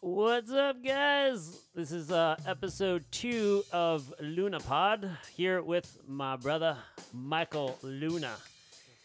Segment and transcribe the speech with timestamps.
[0.00, 1.58] What's up, guys?
[1.74, 6.76] This is uh, episode two of Luna Pod here with my brother
[7.12, 8.34] Michael Luna.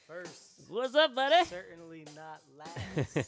[0.08, 1.46] First, What's up, buddy?
[1.46, 2.42] certainly not
[3.06, 3.28] last.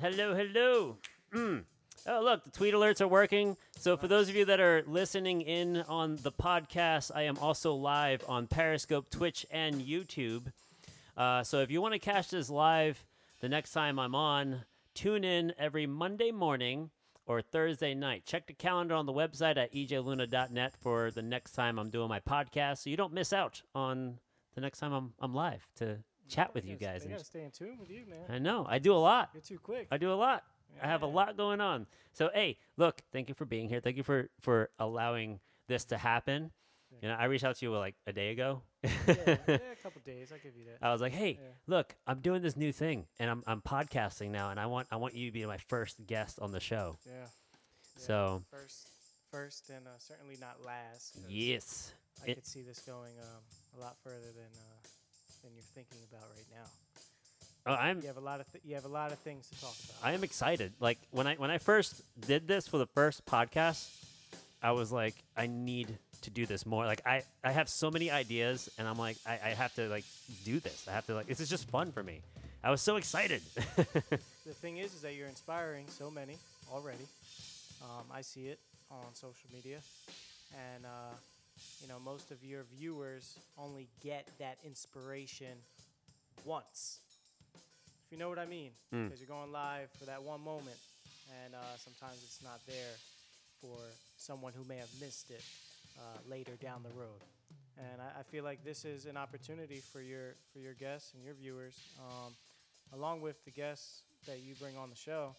[0.00, 0.96] Hello, hello.
[1.34, 1.64] Mm.
[2.06, 3.56] Oh, look, the tweet alerts are working.
[3.78, 7.74] So, for those of you that are listening in on the podcast, I am also
[7.74, 10.52] live on Periscope, Twitch, and YouTube.
[11.16, 13.02] Uh, so, if you want to catch this live
[13.40, 14.62] the next time I'm on,
[14.96, 16.90] tune in every Monday morning
[17.26, 18.24] or Thursday night.
[18.24, 22.20] Check the calendar on the website at ejluna.net for the next time I'm doing my
[22.20, 24.18] podcast so you don't miss out on
[24.54, 27.02] the next time I'm, I'm live to chat with you guys.
[27.02, 28.20] And gotta stay in tune with you, man.
[28.28, 28.66] I know.
[28.68, 29.30] I do a lot.
[29.34, 29.86] You're too quick.
[29.90, 30.44] I do a lot.
[30.82, 31.86] I have a lot going on.
[32.12, 33.80] So hey, look, thank you for being here.
[33.80, 36.52] Thank you for for allowing this to happen.
[37.02, 38.62] You know, I reached out to you like a day ago.
[38.82, 40.30] yeah, yeah, a couple days.
[40.32, 40.78] I'll give you that.
[40.86, 41.48] I was like, "Hey, Yeah.
[41.66, 44.96] look, I'm doing this new thing, and I'm I'm podcasting now, and I want I
[44.96, 47.12] want you to be my first guest on the show." Yeah.
[47.14, 47.26] yeah.
[47.96, 48.88] So first,
[49.30, 51.16] first, and uh, certainly not last.
[51.28, 51.92] yes,
[52.26, 53.42] I it- could see this going um,
[53.78, 54.88] a lot further than uh,
[55.42, 56.66] than you're thinking about right now.
[57.66, 59.60] oh, I'm You have a lot of th- you have a lot of things to
[59.60, 59.96] talk about.
[60.08, 60.72] I am excited.
[60.80, 63.88] Like when I when I first did this for the first podcast,
[64.62, 66.86] I was like, I need to do this more.
[66.86, 70.04] Like I I have so many ideas, and I'm like, I, I have to like
[70.44, 70.86] do this.
[70.88, 72.20] I have to like this is just fun for me.
[72.64, 73.42] I was so excited.
[73.76, 76.36] the thing is, is that you're inspiring so many
[76.72, 77.06] already.
[77.82, 78.58] Um, I see it
[78.90, 79.78] on social media,
[80.74, 81.14] and uh,
[81.82, 85.56] you know most of your viewers only get that inspiration
[86.44, 86.98] once.
[88.06, 89.06] If you know what I mean, Mm.
[89.06, 90.76] because you're going live for that one moment,
[91.44, 92.94] and uh, sometimes it's not there
[93.60, 93.78] for
[94.16, 95.42] someone who may have missed it
[95.98, 97.20] uh, later down the road.
[97.78, 101.22] And I, I feel like this is an opportunity for your for your guests and
[101.22, 102.32] your viewers, um,
[102.92, 105.36] along with the guests that you bring on the show,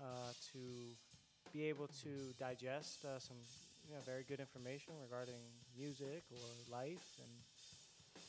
[0.00, 0.04] uh,
[0.52, 0.58] to
[1.52, 3.36] be able to digest uh, some
[3.88, 5.42] you know, very good information regarding
[5.76, 7.30] music or life, and,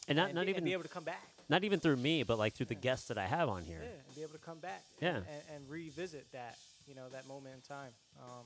[0.08, 1.22] and not and not be, and even be able to come back.
[1.48, 2.82] not even through me, but like through the Yeah.
[2.82, 3.82] guests that I have on here.
[3.84, 4.84] Yeah, and be able to come back.
[5.00, 5.18] Yeah.
[5.18, 6.58] And, and, and revisit that,
[6.88, 7.92] you know, that moment in time.
[8.20, 8.46] Um,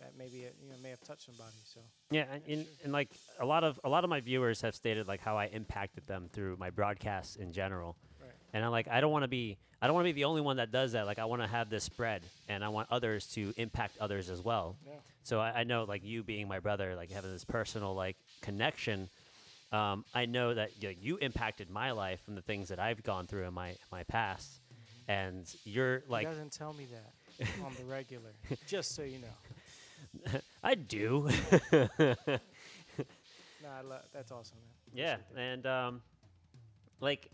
[0.00, 1.56] that maybe it, you know may have touched somebody.
[1.64, 1.80] So
[2.10, 5.06] Yeah, and, and, and like a lot of a lot of my viewers have stated
[5.06, 7.96] like how I impacted them through my broadcasts in general.
[8.20, 8.30] Right.
[8.52, 10.40] And I'm like, I don't want to be I don't want to be the only
[10.40, 11.06] one that does that.
[11.06, 14.42] Like I want to have this spread, and I want others to impact others as
[14.42, 14.76] well.
[14.86, 18.16] yeah, So I, I know like you being my brother, like having this personal like
[18.42, 19.08] connection.
[19.72, 23.26] Um, I know that you, you impacted my life from the things that I've gone
[23.26, 24.60] through in my my past,
[25.08, 28.30] and you're like he doesn't tell me that on the regular.
[28.66, 29.28] just so you know.
[30.62, 31.28] I do.
[33.62, 34.70] No, I lo- that's awesome, man.
[34.94, 36.02] Yeah, and um,
[37.00, 37.30] like,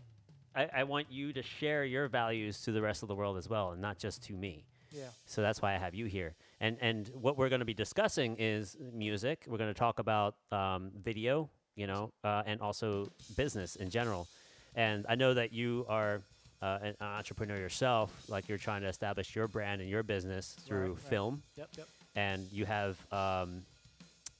[0.55, 3.49] I, I want you to share your values to the rest of the world as
[3.49, 4.65] well, and not just to me.
[4.91, 5.03] Yeah.
[5.25, 6.35] So that's why I have you here.
[6.59, 9.45] And and what we're going to be discussing is music.
[9.47, 14.27] We're going to talk about um, video, you know, uh, and also business in general.
[14.75, 16.21] And I know that you are
[16.61, 18.11] uh, an entrepreneur yourself.
[18.27, 20.99] Like you're trying to establish your brand and your business through right.
[20.99, 21.69] film, Yep.
[21.77, 21.87] Yep.
[22.17, 23.61] And you have um,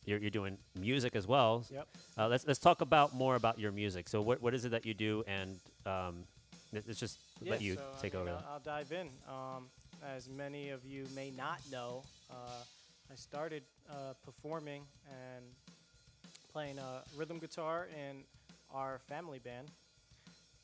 [0.06, 1.64] you're, you're doing music as well.
[1.72, 1.88] Yep.
[2.18, 4.10] Uh, let's let's talk about more about your music.
[4.10, 5.50] So what what is it that you do, and
[5.86, 6.16] um,
[6.74, 8.32] let- let's just Yeah, let you so, I take mean, over.
[8.32, 8.54] I'll.
[8.54, 9.08] I'll dive in.
[9.30, 9.70] Um,
[10.16, 12.64] as many of you may not know, uh,
[13.12, 15.44] I started uh, performing and
[16.54, 18.24] playing uh, rhythm guitar in
[18.74, 19.68] our family band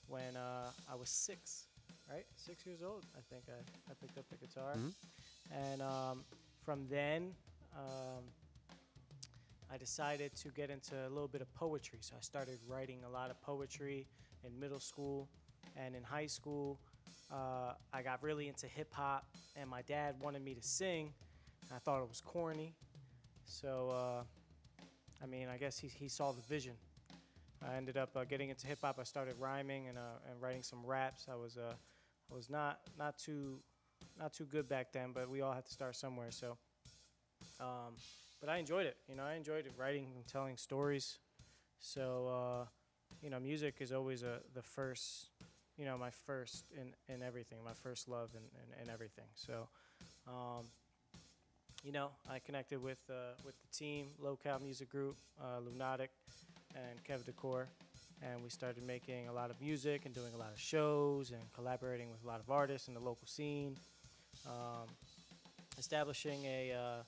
[0.08, 1.66] when uh, I was six,
[2.10, 2.26] right?
[2.36, 3.60] Six years old, I think I,
[3.92, 4.74] I picked up the guitar.
[4.78, 4.94] Mhm.
[5.52, 6.24] And um,
[6.64, 7.32] from then,
[7.76, 8.24] um,
[9.72, 12.00] I decided to get into a little bit of poetry.
[12.02, 14.08] So I started writing a lot of poetry
[14.46, 15.28] in middle school
[15.76, 16.80] and in high school.
[17.32, 19.26] Uh, I got really into hip hop,
[19.56, 21.12] and my dad wanted me to sing.
[21.74, 22.76] I thought it was corny.
[23.46, 24.24] So, uh,
[25.22, 26.74] I mean, I guess he, he saw the vision.
[27.68, 29.00] I ended up uh, getting into hip hop.
[29.00, 31.28] I started rhyming and, uh, and writing some raps.
[31.32, 31.74] I was uh,
[32.32, 33.60] I was not not too
[34.20, 36.32] not too good back then, but we all have to start somewhere.
[36.32, 36.58] So,
[37.60, 37.96] um,
[38.40, 38.98] but I enjoyed it.
[39.08, 41.18] You know, I enjoyed it, writing and telling stories.
[41.80, 42.66] So, uh,
[43.22, 45.30] you know, music is always a, the first,
[45.78, 49.26] you know, my first in, in everything, my first love in, in, in everything.
[49.36, 49.68] So,
[50.28, 50.66] um,
[51.84, 56.12] you know, I connected with uh, with the team, Local Music Group, uh, Lunatic,
[56.76, 57.68] and Kev Decor,
[58.22, 61.42] and we started making a lot of music and doing a lot of shows and
[61.54, 63.76] collaborating with a lot of artists in the local scene,
[64.46, 64.88] um,
[65.78, 67.04] establishing a uh,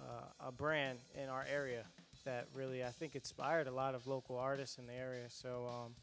[0.00, 1.82] uh, a brand in our area
[2.24, 5.24] that really I think inspired a lot of local artists in the area.
[5.28, 5.94] So um,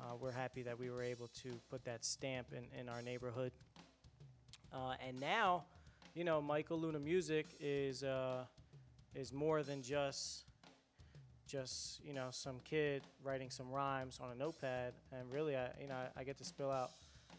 [0.00, 3.52] uh, we're happy that we were able to put that stamp in, in our neighborhood.
[4.72, 5.64] Uh, and now,
[6.14, 8.44] you know, Michael Luna Music is uh,
[9.14, 10.44] is more than just
[11.46, 14.94] just you know some kid writing some rhymes on a notepad.
[15.12, 16.90] And really, I you know I, I get to spill out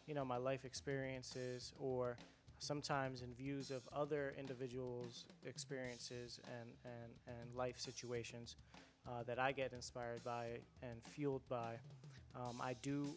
[0.08, 2.18] you know my life experiences or
[2.66, 8.56] sometimes in views of other individuals' experiences and, and, and life situations
[9.08, 10.46] uh, that I get inspired by
[10.82, 11.76] and fueled by.
[12.36, 13.16] Um, I do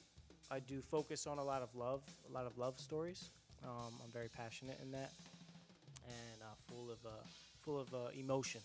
[0.50, 3.30] I do focus on a lot of love, a lot of love stories.
[3.64, 5.10] Um, I'm very passionate in that,
[6.06, 7.10] and uh, full of uh,
[7.60, 8.60] full of uh, emotion.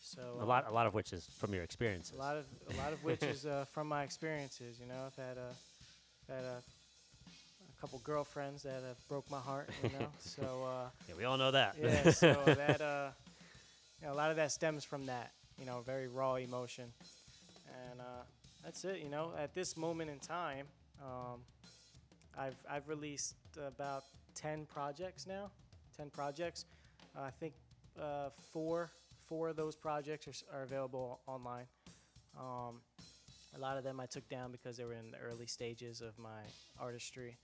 [0.00, 2.16] So A uh, lot, a lot of which is from your experiences.
[2.16, 4.78] a lot of a lot of which is uh, from my experiences.
[4.80, 6.62] You know, I've had a had a, a
[7.80, 9.70] couple girlfriends that have broke my heart.
[9.82, 11.76] You know, so uh, Yeah, we all know that.
[11.80, 13.10] yeah, so that uh,
[14.00, 15.32] you know, a lot of that stems from that.
[15.58, 16.92] You know, very raw emotion,
[17.90, 18.22] and uh,
[18.64, 19.00] that's it.
[19.02, 20.66] You know, at this moment in time,
[21.02, 21.40] um,
[22.38, 23.34] I've I've released
[23.66, 24.04] about
[24.34, 25.50] ten projects now.
[25.96, 26.64] Ten projects.
[27.16, 27.54] Uh, I think
[28.00, 28.90] uh, four
[29.28, 31.66] four of those projects are, are available online.
[32.38, 32.80] Um,
[33.56, 36.16] a lot of them I took down because they were in the early stages of
[36.18, 36.40] my
[36.78, 37.36] artistry.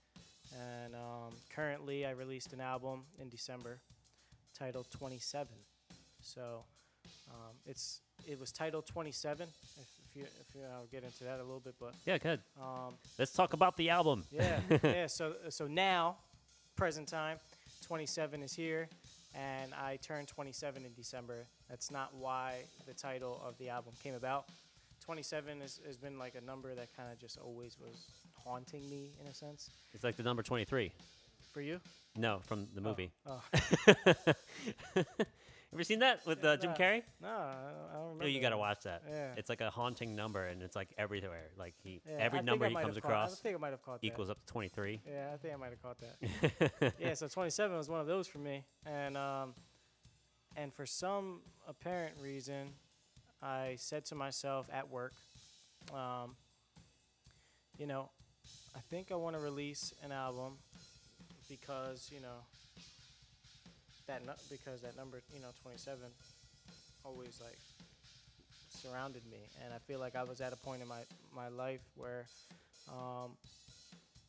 [0.53, 3.79] And um, currently, I released an album in December
[4.57, 5.47] titled 27.
[6.21, 6.63] So
[7.29, 9.47] um, it's it was titled 27.
[9.47, 12.39] If, if you if you I'll get into that a little bit, but yeah, good.
[12.61, 14.23] um, Let's talk about the album.
[14.31, 15.07] yeah, yeah.
[15.07, 16.17] So so now,
[16.75, 17.37] present time,
[17.85, 18.87] 27 is here,
[19.35, 21.45] and I turned 27 in December.
[21.69, 24.45] That's not why the title of the album came about.
[25.01, 28.07] 27 has, has been like a number that kind of just always was
[28.45, 29.69] haunting me in a sense.
[29.93, 30.91] It's like the number 23.
[31.51, 31.79] For you?
[32.17, 33.11] No, from the Oh, movie.
[33.25, 33.41] Oh,
[35.73, 37.01] Ever seen that with uh, Jim Carrey?
[37.21, 37.53] no, I
[37.93, 38.23] don't, remember.
[38.23, 39.01] Oh, you got to watch that.
[39.09, 39.31] Yeah.
[39.35, 41.49] It's like a haunting number, and it's like everywhere.
[41.57, 43.71] Like he, Yeah, every I number he comes have caught- I across think I might
[43.71, 44.07] have caught that.
[44.07, 45.01] equals up to 23.
[45.05, 46.93] Yeah, I think I might have caught that.
[46.99, 49.53] yeah, so 27 was one of those for me, and um,
[50.55, 52.69] and for some apparent reason,
[53.41, 55.11] I said to myself at work,
[55.93, 56.35] um,
[57.77, 58.09] you know,
[58.75, 60.53] I think I want to release an album
[61.49, 62.43] because you know
[64.07, 65.97] that nu- because that number you know 27
[67.03, 67.57] always like
[68.69, 71.01] surrounded me, and I feel like I was at a point in my
[71.35, 72.25] my life where.
[72.87, 73.31] Um,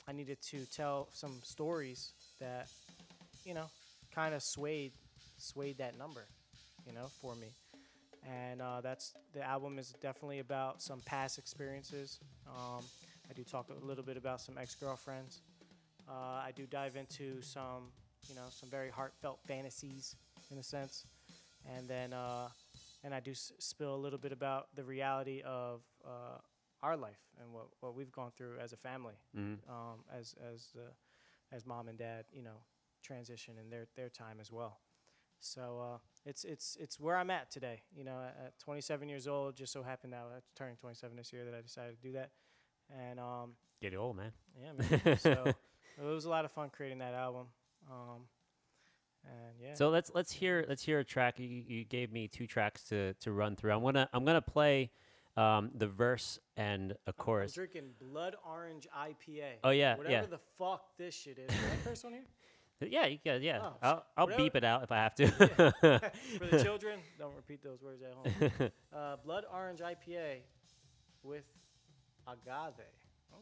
[0.09, 2.69] I needed to tell some stories that,
[3.45, 3.67] you know,
[4.15, 4.93] kind of swayed
[5.37, 6.25] swayed that number,
[6.87, 7.49] you know, for me.
[8.25, 12.21] And uh, that's the album is definitely about some past experiences.
[12.47, 12.85] Um,
[13.28, 15.43] I do talk a little bit about some ex-girlfriends.
[16.08, 17.90] Uh, I do dive into some,
[18.28, 20.14] you know, some very heartfelt fantasies
[20.50, 21.05] in a sense,
[21.76, 22.49] and then uh,
[23.02, 26.38] and I do s- spill a little bit about the reality of uh,
[26.82, 29.58] our life and what, what we've gone through as a family Mhm.
[29.69, 30.87] um, as as the
[31.52, 32.58] as mom and dad you know
[33.02, 34.78] transition in their their time as well.
[35.40, 37.82] So uh, it's it's it's where I'm at today.
[37.96, 41.32] You know, at, at 27 years old, just so happened that I'm turning 27 this
[41.32, 42.31] year that I decided to do that.
[42.91, 44.33] And um, Get old, man.
[44.61, 45.19] yeah, man.
[45.19, 45.44] so
[46.00, 47.47] it was a lot of fun creating that album.
[47.91, 48.23] Um,
[49.25, 51.38] and yeah, So let's let's hear let's hear a track.
[51.38, 53.73] You, you gave me two tracks to, to run through.
[53.73, 54.91] I'm gonna I'm gonna play
[55.37, 57.53] um, the verse and a chorus.
[57.53, 59.56] I'm drinking Blood Orange IPA.
[59.65, 60.27] Oh, yeah, whatever yeah.
[60.27, 61.55] the fuck this shit is.
[61.55, 62.23] Is that first one here?
[62.79, 63.61] Yeah, you can, yeah.
[63.62, 65.28] Oh, I'll I'll whatever- beep it out if I have to.
[66.38, 68.71] For the children, don't repeat those words at home.
[68.95, 70.40] Uh, Blood Orange IPA
[71.23, 71.45] with
[72.26, 72.85] agave.
[73.33, 73.37] Oh,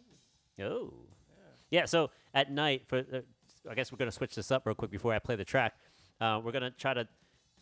[0.63, 0.93] Oh.
[1.29, 1.35] yeah.
[1.81, 3.25] Yeah, so at night, for the,
[3.69, 5.75] I guess we're gonna switch this up real quick before I play the track.
[6.21, 7.09] Uh, we're gonna try to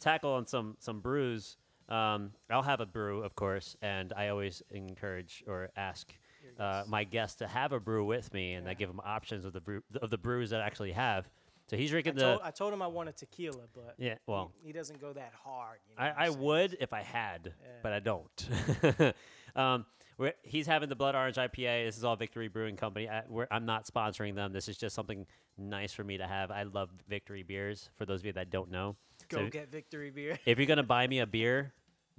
[0.01, 1.57] tackle on some some brews.
[1.89, 6.13] Um, I'll have a brew, of course, and I always encourage or ask
[6.59, 9.53] uh, my guests to have a brew with me, and I give them options of
[9.53, 11.29] the brew, of the brews that I actually have.
[11.73, 12.21] So he's I drinking the.
[12.21, 15.33] told, I told him I wanted tequila, but yeah, well, he, he doesn't go that
[15.43, 15.79] hard.
[15.89, 17.69] You know I, I would if I had, Yeah.
[17.83, 19.15] but I don't.
[19.57, 19.87] um,
[20.19, 21.87] we're, he's having the Blood Orange IPA.
[21.87, 23.09] This is all Victory Brewing Company.
[23.09, 24.53] I, we're, I'm not sponsoring them.
[24.53, 25.27] This is just something
[25.57, 26.51] nice for me to have.
[26.51, 27.89] I love Victory beers.
[27.97, 28.95] For those of you that don't know,
[29.31, 30.39] Go so- get Victory beer.
[30.45, 31.73] if you're gonna buy me a beer,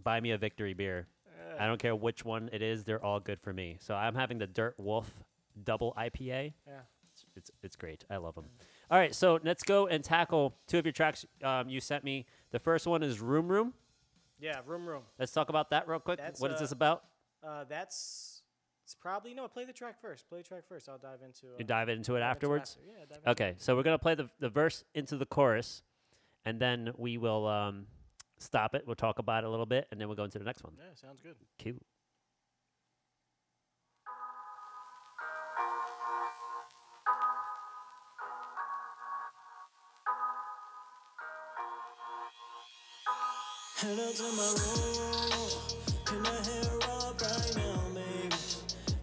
[0.04, 1.08] buy me a Victory beer.
[1.60, 2.84] I don't care which one it is.
[2.84, 3.78] They're all good for me.
[3.80, 5.14] So I'm having the Dirt Wolf
[5.64, 6.54] Double IPA.
[6.66, 6.80] Yeah.
[7.12, 8.04] It's it's, it's great.
[8.10, 8.46] I love them.
[8.92, 12.26] All right, so let's go and tackle two of your tracks um, you sent me.
[12.52, 13.74] The first one is Room Room.
[14.40, 15.04] Yeah, room room.
[15.18, 16.20] Let's talk about that real quick.
[16.20, 17.04] That's, what is uh, this about?
[17.42, 18.42] Uh, that's
[18.84, 19.48] it's probably no.
[19.48, 20.28] Play the track first.
[20.28, 20.90] Play the track first.
[20.90, 21.48] I'll dive into.
[21.48, 22.78] Uh, You dive into it dive into afterwards.
[22.78, 22.92] after.
[23.00, 23.06] Yeah.
[23.08, 25.82] Dive into Okay, so we're gonna play the the verse into the chorus,
[26.46, 27.88] and then we will um,
[28.38, 28.84] stop it.
[28.86, 30.74] We'll talk about it a little bit, and then we'll go into the next one.
[30.78, 31.36] Yeah, sounds good.
[31.58, 31.82] Cute.
[43.84, 45.50] Head out to my room.
[46.06, 48.36] Pin my hair up right now, baby.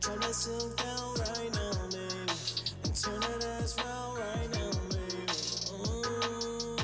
[0.01, 2.33] Try that silk down right now, baby.
[2.85, 5.27] And turn that ass round right now, baby.
[5.69, 6.81] Mm.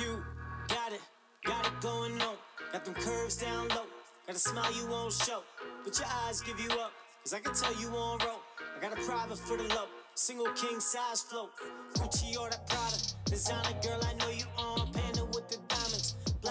[0.00, 0.24] You
[0.66, 1.00] got it,
[1.44, 2.34] got it going on.
[2.72, 3.86] Got them curves down low.
[4.26, 5.44] Got a smile you won't show.
[5.84, 6.90] But your eyes give you up.
[7.22, 8.40] Cause I can tell you on roll.
[8.76, 9.86] I got a private for the low.
[10.16, 11.50] Single king size float.
[11.94, 12.96] Gucci or that Prada.
[13.26, 14.91] Designer girl, I know you on.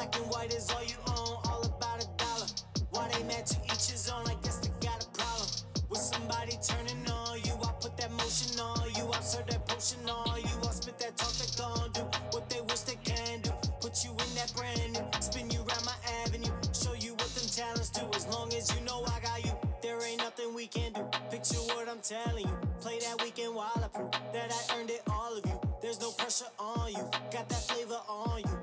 [0.01, 1.38] Black and white is all you own.
[1.46, 2.48] All about a dollar.
[2.89, 4.25] Why they mad to each his own?
[4.25, 5.48] I guess they got a problem.
[5.89, 7.53] With somebody turning on you.
[7.62, 9.05] I put that motion on you.
[9.13, 10.58] I serve that potion on you.
[10.67, 13.51] I spit that talk that gon' do what they wish they can do.
[13.79, 15.05] Put you in that brand new.
[15.22, 16.50] Spin you around my avenue.
[16.74, 18.01] Show you what them talents do.
[18.15, 19.51] As long as you know I got you.
[19.84, 21.05] There ain't nothing we can do.
[21.29, 22.58] Picture what I'm telling you.
[22.81, 25.62] Play that weekend while I prove that I earned it all of you.
[25.79, 27.05] There's no pressure on you.
[27.29, 28.61] Got that flavor on you.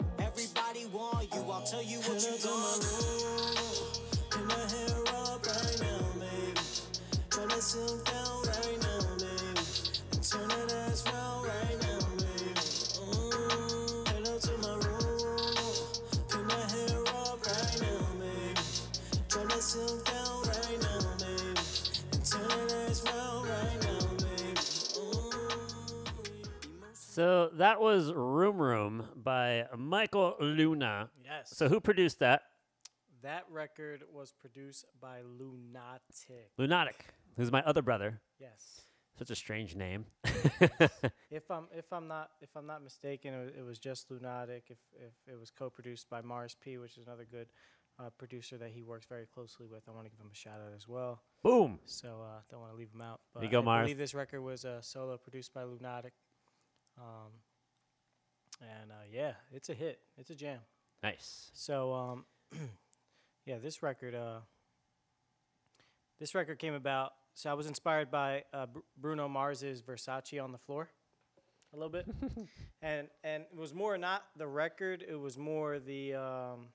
[1.70, 2.88] Tell you what you gon' do.
[4.30, 6.60] Pin my hair up right now, baby.
[7.28, 9.60] Try that silk down right now, baby.
[10.12, 11.27] And turn that ass round
[27.18, 31.10] So that was Room Room by Michael Luna.
[31.24, 31.50] Yes.
[31.52, 32.42] So who produced that?
[33.22, 36.52] that record was produced by Lunatic.
[36.58, 37.06] Lunatic,
[37.36, 38.20] who's my other brother.
[38.38, 38.82] Yes.
[39.18, 40.04] Such a strange name.
[41.32, 44.66] If I'm if I'm not if I'm not mistaken, it was, it was just Lunatic.
[44.68, 47.48] If if it was co-produced by Mars P, which is another good
[47.98, 50.60] uh, producer that he works very closely with, I want to give him a shout
[50.64, 51.20] out as well.
[51.42, 51.80] Boom.
[51.84, 53.20] So uh, don't want to leave him out.
[53.34, 53.84] But you go, I Mars.
[53.86, 56.12] believe this record was uh, solo produced by Lunatic.
[56.98, 57.32] Um,
[58.60, 60.00] and uh, yeah, it's a hit.
[60.16, 60.60] It's a jam.
[61.02, 61.50] Nice.
[61.54, 62.24] So um,
[63.46, 64.40] yeah, this record uh,
[66.18, 67.12] this record came about.
[67.34, 70.90] So I was inspired by uh, Br- Bruno Mars's Versace on the floor,
[71.72, 72.06] a little bit,
[72.82, 75.04] and and it was more not the record.
[75.08, 76.66] It was more the um,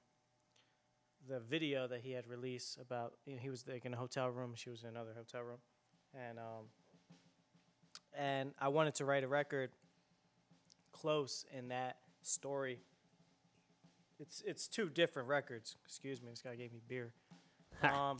[1.28, 3.14] the video that he had released about.
[3.26, 4.54] You know, he was like in a hotel room.
[4.56, 5.60] She was in another hotel room,
[6.14, 6.70] and um,
[8.18, 9.72] and I wanted to write a record
[10.94, 12.80] close in that story.
[14.20, 15.76] It's it's two different records.
[15.86, 17.14] Excuse me, this guy gave me beer.
[17.82, 18.20] Um,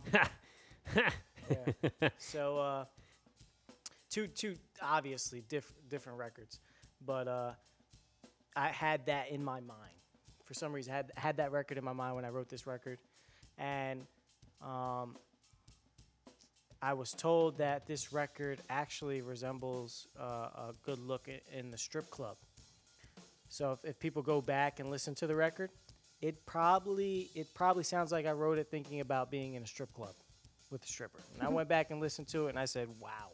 [1.48, 2.08] yeah.
[2.18, 2.84] So uh,
[4.10, 6.60] two two obviously diff- different records,
[7.06, 7.52] but uh,
[8.54, 9.94] I had that in my mind.
[10.44, 12.66] For some reason, I had had that record in my mind when I wrote this
[12.66, 12.98] record,
[13.56, 14.06] and
[14.60, 15.16] um,
[16.82, 20.22] I was told that this record actually resembles uh,
[20.68, 22.36] a good look in the strip club.
[23.48, 25.70] So if, if people go back and listen to the record,
[26.20, 29.92] it probably it probably sounds like I wrote it thinking about being in a strip
[29.94, 30.14] club
[30.70, 31.20] with a stripper.
[31.34, 33.32] And I went back and listened to it, and I said, "Wow,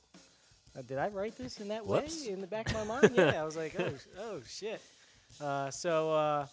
[0.76, 2.26] uh, did I write this in that Whoops.
[2.26, 4.80] way in the back of my mind?" Yeah, I was like, "Oh, oh shit."
[5.40, 6.46] Uh, so uh,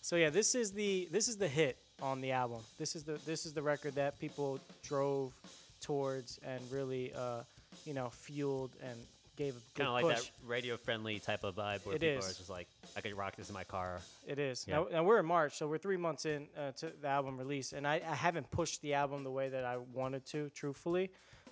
[0.00, 2.60] so yeah, this is the this is the hit on the album.
[2.78, 5.32] This is the this is the record that people drove
[5.80, 7.42] towards and really uh,
[7.84, 8.98] you know fueled and
[9.36, 10.24] gave a Kind of like push.
[10.24, 12.30] that radio friendly type of vibe where It people is.
[12.30, 14.00] are just like, I could rock this in my car.
[14.26, 14.64] It is.
[14.68, 14.76] Yeah.
[14.76, 17.72] Now, now we're in March, so we're three months in uh, to the album release,
[17.72, 21.10] and I, I haven't pushed the album the way that I wanted to, truthfully.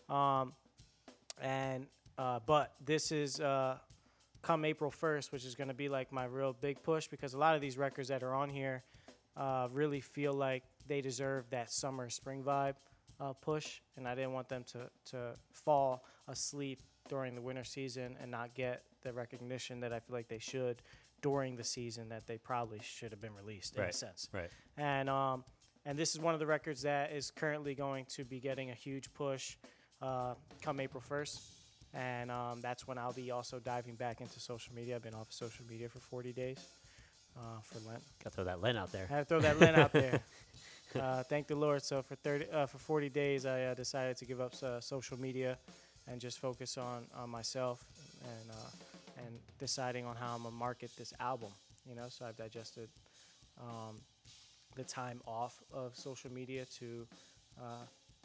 [0.09, 0.53] Um,
[1.41, 1.87] and
[2.19, 3.79] uh, but this is uh,
[4.43, 7.39] come April first, which is going to be like my real big push because a
[7.39, 8.83] lot of these records that are on here
[9.37, 12.75] uh, really feel like they deserve that summer spring vibe
[13.21, 18.17] uh, push, and I didn't want them to to fall asleep during the winter season
[18.21, 20.83] and not get the recognition that I feel like they should
[21.23, 23.95] during the season that they probably should have been released in a Right.
[23.95, 24.29] sense.
[24.33, 24.51] Right.
[24.77, 25.45] And um,
[25.87, 28.75] and this is one of the records that is currently going to be getting a
[28.75, 29.57] huge push
[30.03, 31.41] uh, come April 1st.
[31.93, 34.97] And um, that's when I'll be also diving back into social media.
[34.97, 36.59] I've been off of social media for 40 days
[37.37, 38.03] uh, for Lent.
[38.23, 39.09] Got to throw that Len out there.
[39.11, 40.21] I had to throw that Lent out there.
[40.99, 41.85] Uh, thank the Lord.
[41.85, 45.17] So for 30, uh, for 40 days, I uh, decided to give up uh, social
[45.21, 45.57] media
[46.07, 47.85] and just focus on, on myself
[48.23, 51.51] and uh, and deciding on how I'm gonna market this album.
[51.89, 52.89] You know, so I've digested
[53.61, 53.97] um,
[54.77, 57.07] the time off of social media to
[57.61, 57.85] uh,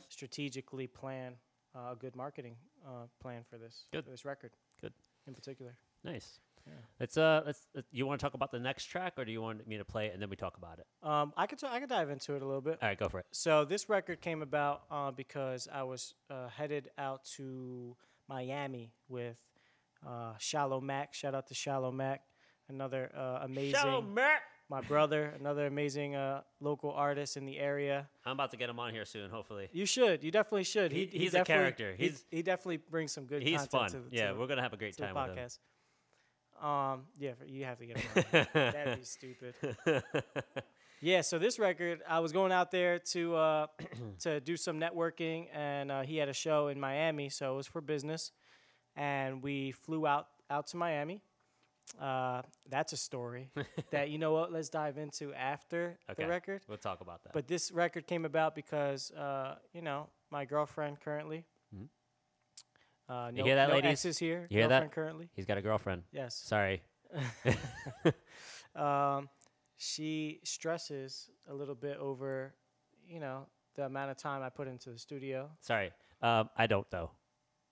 [0.09, 1.33] strategically plan
[1.75, 2.55] uh, a good marketing
[2.85, 4.05] uh, plan for this Good.
[4.05, 4.51] for this record.
[4.81, 4.93] Good.
[5.27, 5.75] In particular.
[6.03, 6.39] Nice.
[6.67, 6.73] Yeah.
[6.99, 7.67] Let's uh, let's.
[7.77, 9.85] Uh, you want to talk about the next track, or do you want me to
[9.85, 10.87] play it and then we talk about it?
[11.07, 12.79] Um, I could t- I could dive into it a little bit.
[12.81, 13.25] All right, go for it.
[13.31, 17.95] So this record came about uh, because I was uh, headed out to
[18.27, 19.39] Miami with
[20.07, 21.13] uh, Shallow Mac.
[21.13, 22.21] Shout out to Shallow Mac,
[22.69, 24.41] another uh, amazing, Mac.
[24.69, 28.07] my brother, another amazing uh, local artist in the area.
[28.25, 29.29] I'm about to get him on here soon.
[29.29, 30.23] Hopefully, You should.
[30.23, 30.91] You definitely should.
[30.91, 31.95] He- he he's a definitely- character.
[31.95, 33.43] he- He's- he, definitely brings some good.
[33.43, 33.89] he's content fun.
[33.91, 35.45] To, the- yeah, to, we're gonna have a great to the time with him.
[35.45, 35.59] podcast.
[36.61, 38.53] Um, yeah, for- you have to get.
[38.53, 39.55] That'd be stupid.
[41.01, 43.67] Yeah, so this record, I was going out there to uh,
[44.21, 47.67] to do some networking, and uh, he had a show in Miami, so it was
[47.67, 48.31] for business,
[48.95, 51.21] and we flew out out to Miami.
[52.01, 53.51] Uh, that's a story
[53.91, 54.51] that you know what.
[54.51, 56.61] Let's dive into after okay, the record.
[56.67, 57.33] We'll talk about that.
[57.33, 61.45] But this record came about because uh, you know my girlfriend currently.
[63.07, 64.05] Uh, You hear that, no ladies?
[64.05, 64.47] X's here.
[64.49, 64.91] You hear that?
[64.91, 65.29] currently.
[65.35, 66.03] He's got a girlfriend.
[66.11, 66.35] Yes.
[66.35, 66.81] Sorry.
[68.75, 69.29] um,
[69.77, 72.53] she stresses a little bit over,
[73.07, 73.45] you know,
[73.75, 75.49] the amount of time I put into the studio.
[75.61, 75.91] Sorry.
[76.21, 77.11] Um, I don't though.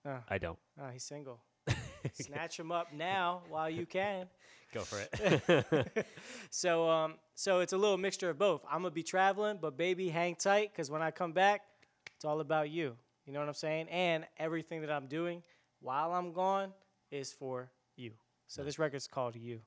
[0.06, 0.20] Oh.
[0.30, 0.60] I don't.
[0.80, 1.40] Ah, he's single.
[2.14, 4.28] Snatch him up now while you can.
[4.74, 6.06] Go for it.
[6.50, 8.64] So, um, so it's a little mixture of both.
[8.70, 11.62] I'm gonna be traveling, but baby, hang tight, cause when I come back,
[12.16, 12.96] it's all about you.
[13.26, 13.88] You know what I'm saying?
[13.90, 15.44] And everything that I'm doing
[15.80, 16.74] while I'm gone
[17.12, 18.12] is for you.
[18.48, 19.60] So this record's called You.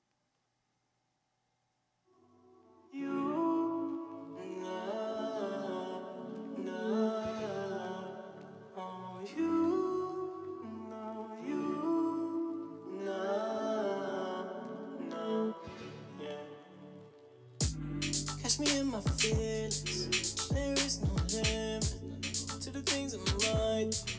[18.42, 19.95] Catch me in my feelings.
[22.76, 24.15] The things in my I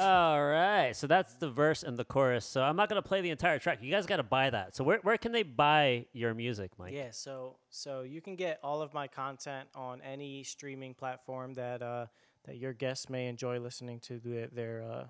[0.00, 0.92] All right.
[0.94, 2.44] So that's the verse and the chorus.
[2.44, 3.78] So I'm not gonna play the entire track.
[3.82, 4.74] You guys got to buy that.
[4.76, 6.92] So where where can they buy your music, Mike?
[6.92, 11.82] Yeah, so so you can get all of my content on any streaming platform that
[11.82, 12.06] uh,
[12.46, 15.04] that your guests may enjoy listening to their their, uh,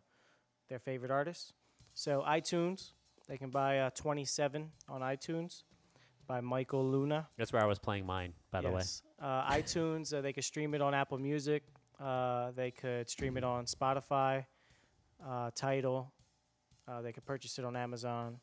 [0.68, 1.52] their favorite artists.
[1.94, 2.92] So iTunes,
[3.28, 5.64] they can buy uh, 27 on iTunes
[6.26, 7.28] by Michael Luna.
[7.36, 8.78] That's where I was playing mine, by the way.
[8.78, 9.02] Yes.
[9.20, 11.64] Uh, iTunes, uh, they could stream it on Apple Music.
[11.98, 14.46] Uh, they could stream it on Spotify,
[15.26, 16.12] uh, Tidal.
[16.88, 18.38] Uh, they could purchase it on Amazon.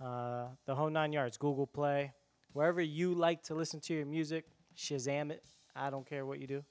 [0.00, 2.12] Uh, the whole nine yards, Google Play,
[2.52, 4.44] wherever you like to listen to your music,
[4.76, 5.42] Shazam it.
[5.74, 6.64] I don't care what you do.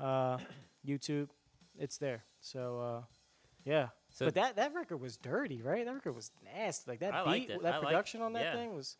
[0.00, 0.38] Uh,
[0.86, 1.28] YouTube,
[1.78, 2.24] it's there.
[2.40, 3.02] So uh,
[3.64, 3.88] yeah.
[4.10, 5.84] So- but that, that record was dirty, right?
[5.84, 6.90] That record was nasty.
[6.90, 8.54] Like that I beat, liked that I liked- production on that yeah.
[8.54, 8.96] thing was.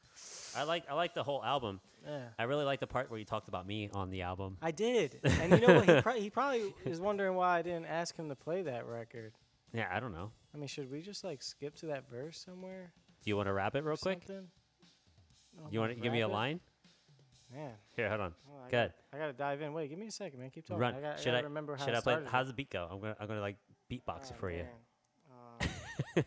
[0.57, 1.81] I like I like the whole album.
[2.05, 2.21] Yeah.
[2.39, 4.57] I really like the part where you talked about me on the album.
[4.61, 5.89] I did, and you know what?
[5.89, 9.35] He, pro- he probably is wondering why I didn't ask him to play that record.
[9.73, 10.31] Yeah, I don't know.
[10.55, 12.93] I mean, should we just like skip to that verse somewhere?
[13.23, 14.23] Do you want to rap it real quick?
[14.27, 14.49] something?
[15.59, 16.61] Oh, You want to give me a line?
[17.53, 18.35] Man, Here, hold on.
[18.49, 18.93] well, I Go ahead.
[19.11, 19.73] gotta- I gotta dive in.
[19.75, 20.51] Wait, give me a second, man.
[20.51, 20.81] Keep talking.
[20.81, 20.95] Run.
[20.95, 22.13] I gotta, should I I gotta remember how should it I play?
[22.15, 22.29] started.
[22.31, 22.89] How's the beat go?
[22.91, 23.57] I'm gonna I'm gonna like
[23.91, 24.65] beatbox it Oh, for you.
[26.17, 26.21] Uh,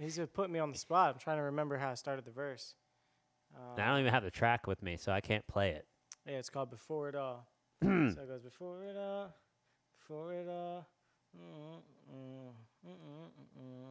[0.00, 1.12] he's gonna put me on the spot.
[1.14, 2.74] I'm trying to remember how I started the verse.
[3.76, 5.86] I don't even have the track with me, so I can't play it.
[6.26, 7.46] yeah, it's called Before It All.
[7.82, 9.34] so it goes Before It All,
[9.98, 10.86] Before It All,
[11.36, 12.52] mm,
[12.86, 13.90] mm, mm,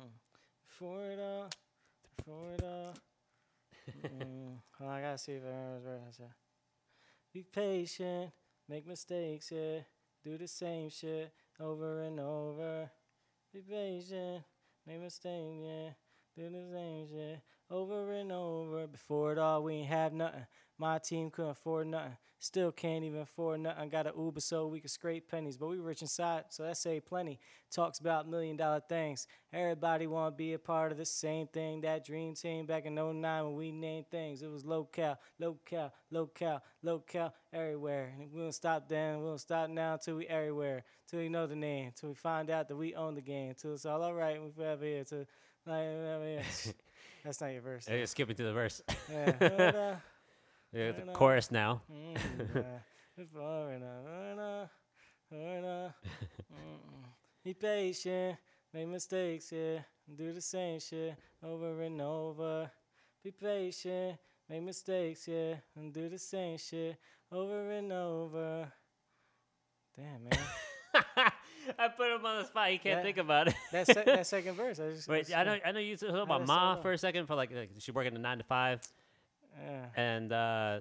[4.08, 6.08] mm, I gotta see if I remember the.
[6.08, 6.30] I said,
[7.34, 8.32] Be patient,
[8.68, 9.80] make mistakes, yeah.
[10.24, 12.90] Do the same shit over and over.
[13.54, 14.44] Be patient,
[14.86, 15.90] make mistakes, yeah.
[16.36, 18.88] Do the same shit over and over.
[18.88, 20.46] Before it all, we ain't have nothing.
[20.80, 22.18] My team couldn't afford nothing.
[22.40, 23.90] Still can't even afford nothing.
[23.90, 27.00] Got an Uber so we could scrape pennies, but we rich inside, so that say
[27.00, 27.40] plenty.
[27.72, 29.26] Talks about million dollar things.
[29.52, 31.82] Everybody want to be a part of the same thing.
[31.82, 34.44] That dream team back in 09 when we named things.
[34.44, 38.14] It was low cal, low cal, low cal, low cal everywhere.
[38.20, 40.84] And we won't stop then, we won't stop now till we everywhere.
[41.10, 43.56] Till we know the name, till we find out that we own the game.
[43.60, 45.04] Till it's all alright, we forever here.
[45.04, 45.26] Till
[45.66, 46.44] like, forever here.
[47.24, 47.88] That's not your verse.
[47.88, 48.82] Hey, skipping to the verse.
[49.12, 49.96] Yeah.
[49.96, 49.96] Uh,
[50.78, 51.82] yeah, the chorus now.
[51.92, 52.18] mm,
[57.44, 58.38] Be patient,
[58.74, 59.80] make mistakes, yeah.
[60.16, 62.72] Do the same shit over and over.
[63.24, 64.18] Be patient,
[64.50, 65.56] make mistakes, yeah.
[65.76, 66.98] And do the same shit
[67.32, 68.72] over and over.
[69.98, 70.40] Damn, man.
[71.78, 72.70] I put him on the spot.
[72.70, 73.56] He can't That- think about it.
[73.74, 74.80] that, that second verse.
[74.80, 75.58] I just, Wait, I know.
[75.66, 78.20] I know you talked about Ma for a second for like, like she working a
[78.20, 78.80] nine to five,
[79.60, 79.86] Yeah.
[79.96, 80.80] and uh,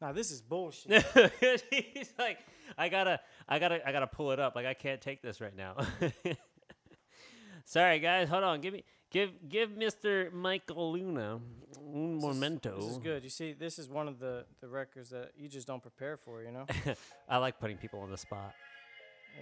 [0.00, 1.02] Nah, this is bullshit.
[1.70, 2.38] he's like,
[2.76, 4.54] I gotta, I gotta, I gotta pull it up.
[4.56, 5.76] Like I can't take this right now.
[7.64, 8.28] Sorry, guys.
[8.28, 8.60] Hold on.
[8.60, 10.30] Give me, give, give Mr.
[10.32, 12.76] Michael Luna un This is- momento.
[12.76, 13.24] This is good.
[13.24, 16.42] You see, this is one of the, the records that you just don't prepare for,
[16.42, 16.66] you know?
[17.28, 18.52] I like putting people on the spot.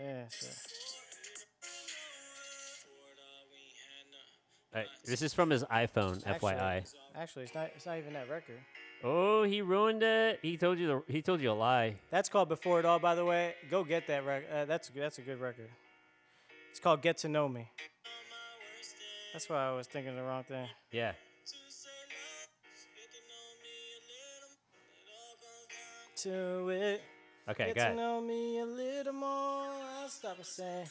[0.01, 0.47] yeah, so.
[4.75, 6.95] Alright, this is from his iPhone, Actually- FYI.
[7.15, 7.71] Actually, it's not.
[7.77, 8.59] It's not even that record.
[9.05, 10.39] Oh, he ruined it.
[10.43, 11.13] He told you the.
[11.13, 11.97] He told you a lie.
[12.11, 13.55] That's called Before It All, by the way.
[13.71, 14.49] Go get that record.
[14.51, 15.69] Uh, that's a good- that's a good record.
[16.71, 17.69] It's called Get to Know Me.
[19.35, 20.69] That's why I was thinking the wrong thing.
[20.91, 21.13] Yeah.
[26.17, 27.03] To it.
[27.49, 27.97] Okay, Get go to ahead.
[27.97, 29.67] know me a little more.
[30.01, 30.85] I'll stop and say.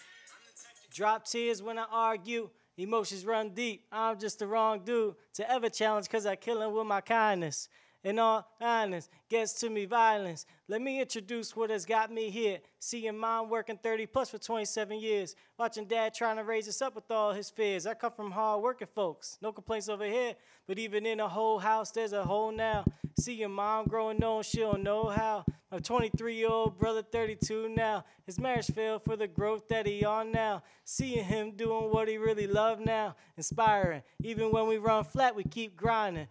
[0.93, 2.49] Drop tears when I argue.
[2.77, 3.85] Emotions run deep.
[3.91, 7.67] I'm just the wrong dude to ever challenge because I kill him with my kindness.
[8.03, 10.47] In all honest, gets to me violence.
[10.67, 12.59] Let me introduce what has got me here.
[12.79, 15.35] Seeing mom working 30 plus for 27 years.
[15.59, 17.85] Watching dad trying to raise us up with all his fears.
[17.85, 19.37] I come from hard working folks.
[19.39, 20.33] No complaints over here.
[20.65, 22.85] But even in a whole house, there's a hole now.
[23.19, 25.45] Seeing mom growing on, she don't know how.
[25.71, 28.03] My 23 year old brother, 32 now.
[28.25, 30.63] His marriage failed for the growth that he on now.
[30.85, 33.15] Seeing him doing what he really love now.
[33.37, 34.01] Inspiring.
[34.23, 36.27] Even when we run flat, we keep grinding.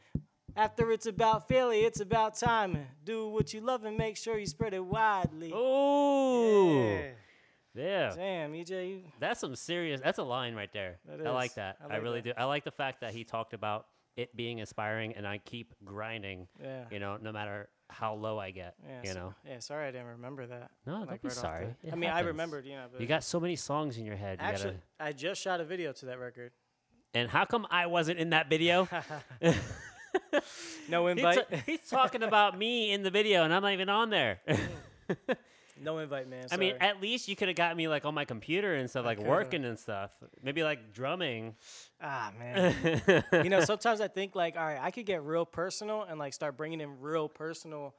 [0.56, 2.86] After it's about failure, it's about timing.
[3.04, 5.52] Do what you love and make sure you spread it widely.
[5.54, 7.10] Oh, Yeah.
[7.74, 8.12] yeah.
[8.14, 10.00] Damn, EJ, you, That's some serious.
[10.02, 10.98] That's a line right there.
[11.24, 11.76] I like that.
[11.88, 12.36] I I, really that.
[12.36, 12.40] do.
[12.40, 13.86] I like the fact that he talked about
[14.16, 16.48] it being inspiring, and I keep grinding.
[16.60, 16.84] yeah.
[16.90, 18.74] You know, no matter how low I get.
[18.86, 19.34] Yeah, you so- know.
[19.46, 20.70] Yeah, sorry I didn't remember that.
[20.86, 21.66] No, like, don't be right sorry.
[21.90, 22.26] I mean, I happens.
[22.28, 22.86] remembered, you know.
[22.98, 24.38] You got so many songs in your head.
[24.40, 24.64] You actually,
[24.98, 26.52] gotta, I just shot a video to that record.
[27.14, 28.88] and how come I wasn't in that video?
[30.88, 31.50] No He invite.
[31.50, 34.40] ta- he's talking about me in the video, and I'm not even on there.
[35.80, 36.46] no invite, man.
[36.50, 39.04] I mean, at least you could have got me like on my computer and stuff,
[39.04, 39.30] like coulda.
[39.30, 40.10] working and stuff.
[40.42, 41.54] Maybe like drumming.
[42.02, 42.74] ah, man.
[43.32, 46.32] you know, sometimes I think like, all right, I could get real personal and like
[46.34, 47.94] start bringing in real personal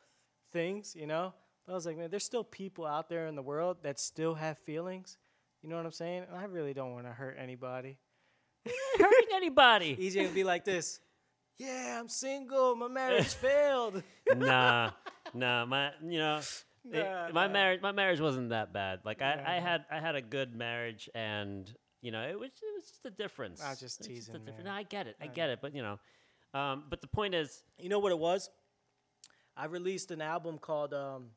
[0.51, 0.95] things.
[0.97, 1.33] You know,
[1.65, 4.35] but I was like, man, there's still people out there in the world that still
[4.35, 5.17] have feelings.
[5.61, 6.25] You know what I'm saying?
[6.27, 7.97] And I really don't want to hurt anybody.
[8.97, 9.95] hurting anybody.
[9.95, 10.99] EJ would be like this.
[11.65, 12.75] Yeah, I'm single.
[12.75, 14.01] My marriage failed.
[14.35, 14.91] nah,
[15.33, 17.53] nah, my you know, it- Nah, my nah.
[17.53, 19.01] marriage my marriage wasn't that bad.
[19.05, 21.71] Like I, I had I had a good marriage, and
[22.01, 23.61] you know it was it was just a difference.
[23.63, 24.57] I was just teasing, difference.
[24.57, 24.65] man.
[24.65, 25.59] No, I get it, I I get it.
[25.61, 25.99] But you know,
[26.59, 28.49] um, but the point is, You know what it was?
[29.55, 31.27] I released an album called um,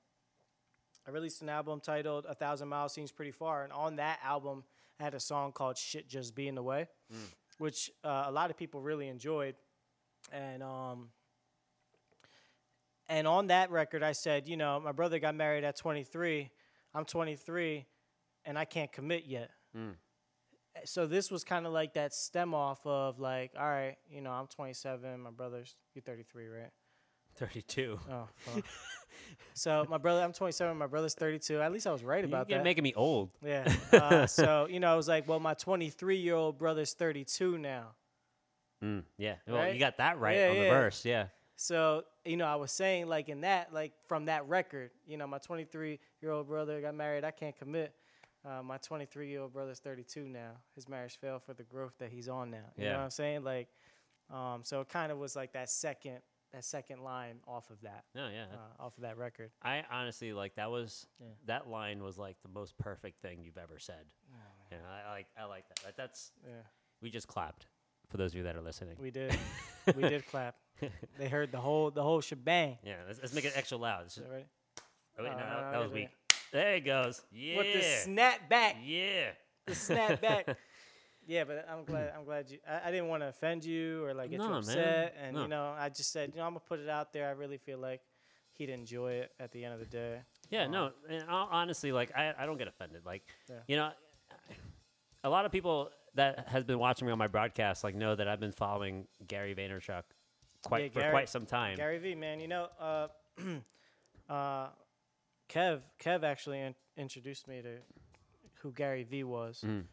[1.06, 4.64] I released an album titled A Thousand Miles Seems Pretty Far, and on that album
[4.98, 6.88] I had a song called Shit Just Be in the Way,
[7.58, 9.56] which uh, a lot of people really enjoyed.
[10.32, 11.08] And um
[13.08, 16.50] and on that record I said, you know, my brother got married at 23.
[16.94, 17.86] I'm 23
[18.44, 19.50] and I can't commit yet.
[19.76, 19.94] Mm.
[20.84, 24.30] So this was kind of like that stem off of like, all right, you know,
[24.30, 26.70] I'm 27, my brother's you're 33, right?
[27.36, 27.98] 32.
[28.10, 28.28] Oh, well.
[29.54, 30.76] so my brother, I'm 27.
[30.76, 31.60] My brother's 32.
[31.60, 32.64] At least I was right about get that.
[32.64, 33.30] making me old.
[33.44, 33.72] yeah.
[33.92, 37.92] Uh, so you know, I was like, well, my 23 year old brother's 32 now.
[38.84, 39.36] Mm, yeah.
[39.46, 39.72] Well, Right?
[39.72, 40.70] you got that right Yeah, on the yeah.
[40.70, 41.04] verse.
[41.04, 41.26] Yeah.
[41.56, 45.26] So you know, I was saying like in that, like from that record, you know,
[45.26, 47.24] my 23 year old brother got married.
[47.24, 47.94] I can't commit.
[48.44, 50.52] Uh, my 23 year old brother's 32 now.
[50.74, 52.58] His marriage failed for the growth that he's on now.
[52.76, 52.92] You Yeah.
[52.92, 53.44] know what I'm saying?
[53.44, 53.68] Like,
[54.30, 56.20] um, so it kind of was like that second,
[56.52, 58.46] that second line off of that, No, yeah.
[58.52, 59.50] uh, off of that record.
[59.62, 61.26] I honestly like that was Yeah.
[61.46, 64.06] that line was like the most perfect thing you've ever said.
[64.70, 65.84] Yeah, I, I like I like that.
[65.84, 66.62] Like, that's Yeah.
[67.00, 67.66] we just clapped
[68.14, 68.94] for those of you that are listening.
[69.00, 69.36] We did.
[69.96, 70.54] we did clap.
[71.18, 72.78] They heard the whole the whole shebang.
[72.84, 74.06] Yeah, let's, let's make it extra loud.
[74.06, 74.46] Is that right?
[75.18, 76.10] oh, wait, no, Uh, no, that was weak.
[76.52, 77.22] There it goes.
[77.32, 77.56] Yeah.
[77.58, 78.76] With the snap back.
[78.84, 79.30] yeah.
[79.66, 80.46] The snap back.
[81.26, 82.12] Yeah, but I'm glad.
[82.14, 82.58] I'm glad you.
[82.68, 84.58] I, I didn't want to offend you or like get No, you man.
[84.58, 85.42] upset, and No.
[85.44, 87.26] you know, I just said, you know, I'm gonna put it out there.
[87.28, 88.02] I really feel like
[88.52, 90.18] he'd enjoy it at the end of the day.
[90.50, 93.06] Yeah, Um, no, and hon- honestly, like I, I don't get offended.
[93.06, 93.56] Like, Yeah.
[93.66, 93.90] you know,
[95.24, 98.28] a lot of people that has been watching me on my broadcast like know that
[98.28, 100.02] I've been following Gary Vaynerchuk
[100.62, 101.76] quite Yeah, for Gary- quite some time.
[101.76, 103.08] Gary V, man, you know, uh,
[104.32, 104.68] uh,
[105.48, 107.76] Kev, Kev actually in- introduced me to
[108.62, 109.62] who Gary V was.
[109.66, 109.84] Mm.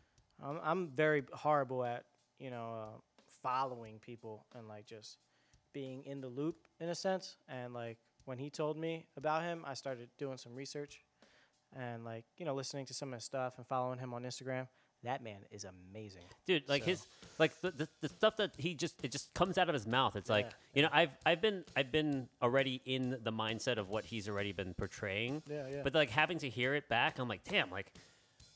[0.44, 2.06] I'm, I'm very horrible at,
[2.40, 3.00] you know, uh,
[3.44, 5.18] following people and like just
[5.74, 7.38] being in the loop in a sense.
[7.50, 11.02] And like when he told me about him, I started doing some research
[11.74, 14.68] and like you know listening to some of his stuff and following him on Instagram.
[15.04, 16.24] That man is amazing.
[16.46, 17.06] dude like So- his
[17.40, 20.16] like the, the the stuff that he just it just comes out of his mouth
[20.16, 20.52] it's like Yeah.
[20.76, 24.52] you know i've i've been i've been already in the mindset of what he's already
[24.52, 25.82] been portraying Yeah, yeah.
[25.84, 27.92] but like having to hear it back i'm like damn like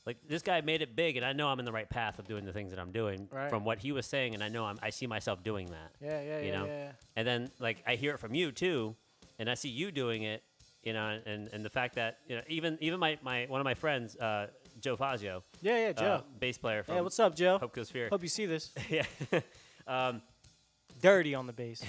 [0.06, 2.28] like this guy made it big and i know i'm in the right path of
[2.28, 3.50] doing the things that i'm doing Right.
[3.50, 6.20] from what he was saying and i know I'm, i see myself doing that Yeah,
[6.20, 6.38] yeah, yeah.
[6.40, 6.92] you yeah, know yeah, yeah.
[7.16, 8.94] and then like i hear it from you too
[9.40, 10.44] and i see you doing it
[10.84, 13.64] you know and and the fact that you know even even my my one of
[13.64, 14.46] my friends uh
[14.80, 16.24] joe fazio Yeah, yeah, uh, Joe.
[16.38, 17.58] bass player from hey, what's up, Joe?
[17.58, 18.72] hope goes fear Hope you see this.
[18.90, 19.04] yeah
[19.86, 20.22] um
[21.02, 21.82] Dirty on the bass.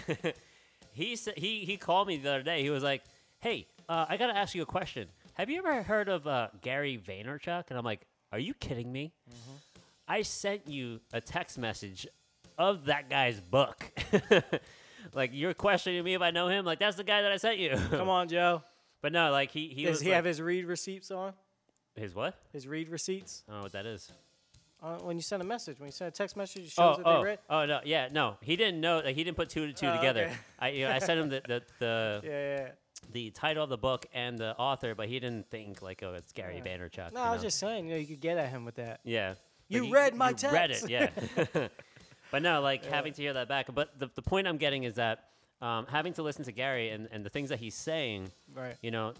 [0.92, 2.62] he said he he called me the other day.
[2.62, 3.04] He was like,
[3.40, 5.08] "Hey, uh, I gotta ask you a question.
[5.36, 8.02] Have you ever heard of uh, Gary Vaynerchuk?" And I'm like,
[8.34, 9.14] "Are you kidding me?
[10.10, 12.06] I sent you a text message
[12.58, 13.90] of that guy's book.
[15.14, 16.66] like you're questioning me if I know him.
[16.66, 17.78] Like that's the guy that I sent you.
[17.92, 18.62] Come on, Joe.
[19.02, 21.34] But no, like he he Does he like- have his read receipts on?
[21.98, 22.36] His what?
[22.54, 23.44] His read receipts?
[23.48, 24.12] I don't know what that is.
[24.82, 27.02] Uh, when you send a message, when you send a text message, it shows Oh,
[27.02, 27.40] that oh, they read.
[27.50, 29.00] oh no, yeah, no, he didn't know.
[29.04, 30.26] Like, he didn't put two to two Oh, together.
[30.26, 30.36] okay.
[30.60, 32.56] I you know, I sent him the the, the Yeah, yeah.
[32.66, 32.70] yeah.
[33.12, 36.32] the title of the book and the author, but he didn't think like, oh, it's
[36.32, 36.78] Gary Yeah.
[36.78, 37.12] Vaynerchuk.
[37.14, 39.00] No, you I was just saying, you know, you could get at him with that.
[39.04, 39.34] yeah.
[39.68, 40.84] You Like, read my you Read text.
[40.86, 41.68] it, yeah.
[42.32, 43.68] but no, like having to hear that back.
[43.74, 45.26] But the the point I'm getting is that
[45.60, 48.76] um, having to listen to Gary and and the things that he's saying, Right.
[48.84, 49.14] you know,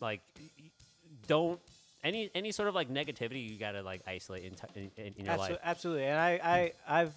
[0.00, 0.20] like
[1.28, 1.60] don't.
[2.06, 5.32] Any, any sort of like negativity you gotta like isolate in, t- in, in, your
[5.32, 5.60] Absolutely, life.
[5.64, 6.04] absolutely.
[6.04, 7.14] And I, I, I've,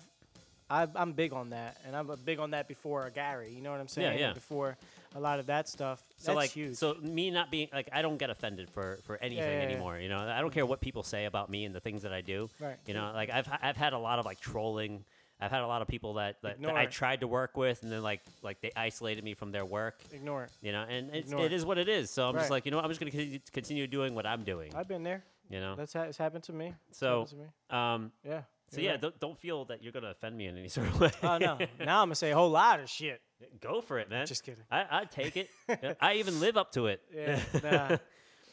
[0.69, 3.51] I've, I'm big on that, and I'm big on that before Gary.
[3.51, 4.19] You know what I'm saying?
[4.19, 4.27] yeah.
[4.27, 4.77] And Before
[5.15, 6.01] a lot of that stuff.
[6.17, 6.75] So That's like, huge.
[6.75, 9.67] so me not being like, I don't get offended for for anything yeah, yeah.
[9.69, 9.97] anymore.
[9.99, 12.21] You know, I don't care what people say about me and the things that I
[12.21, 12.49] do.
[12.59, 12.77] Right.
[12.85, 15.03] You know, like I've I've had a lot of like trolling.
[15.41, 17.91] I've had a lot of people that, that, that I tried to work with, and
[17.91, 20.01] then like like they isolated me from their work.
[20.11, 20.51] Ignore it.
[20.61, 22.09] You know, and it's, Ignore it is what it is.
[22.09, 24.43] So I'm just like, you know, what, I'm just gonna continue, continue doing what I'm
[24.43, 24.73] doing.
[24.75, 25.23] I've been there.
[25.49, 25.75] You know.
[25.75, 26.73] That's ha- it's happened to me.
[26.91, 27.45] So to me.
[27.69, 28.11] um.
[28.23, 28.41] yeah.
[28.71, 29.01] So yeah, right.
[29.01, 31.11] don't, don't feel that you're gonna offend me in any sort of way.
[31.23, 31.57] oh no.
[31.79, 33.21] Now I'm gonna say a whole lot of shit.
[33.61, 34.27] Go for it, man.
[34.27, 34.63] Just kidding.
[34.69, 35.49] I I take it.
[36.01, 37.01] I even live up to it.
[37.15, 37.39] Yeah.
[37.63, 37.97] Nah.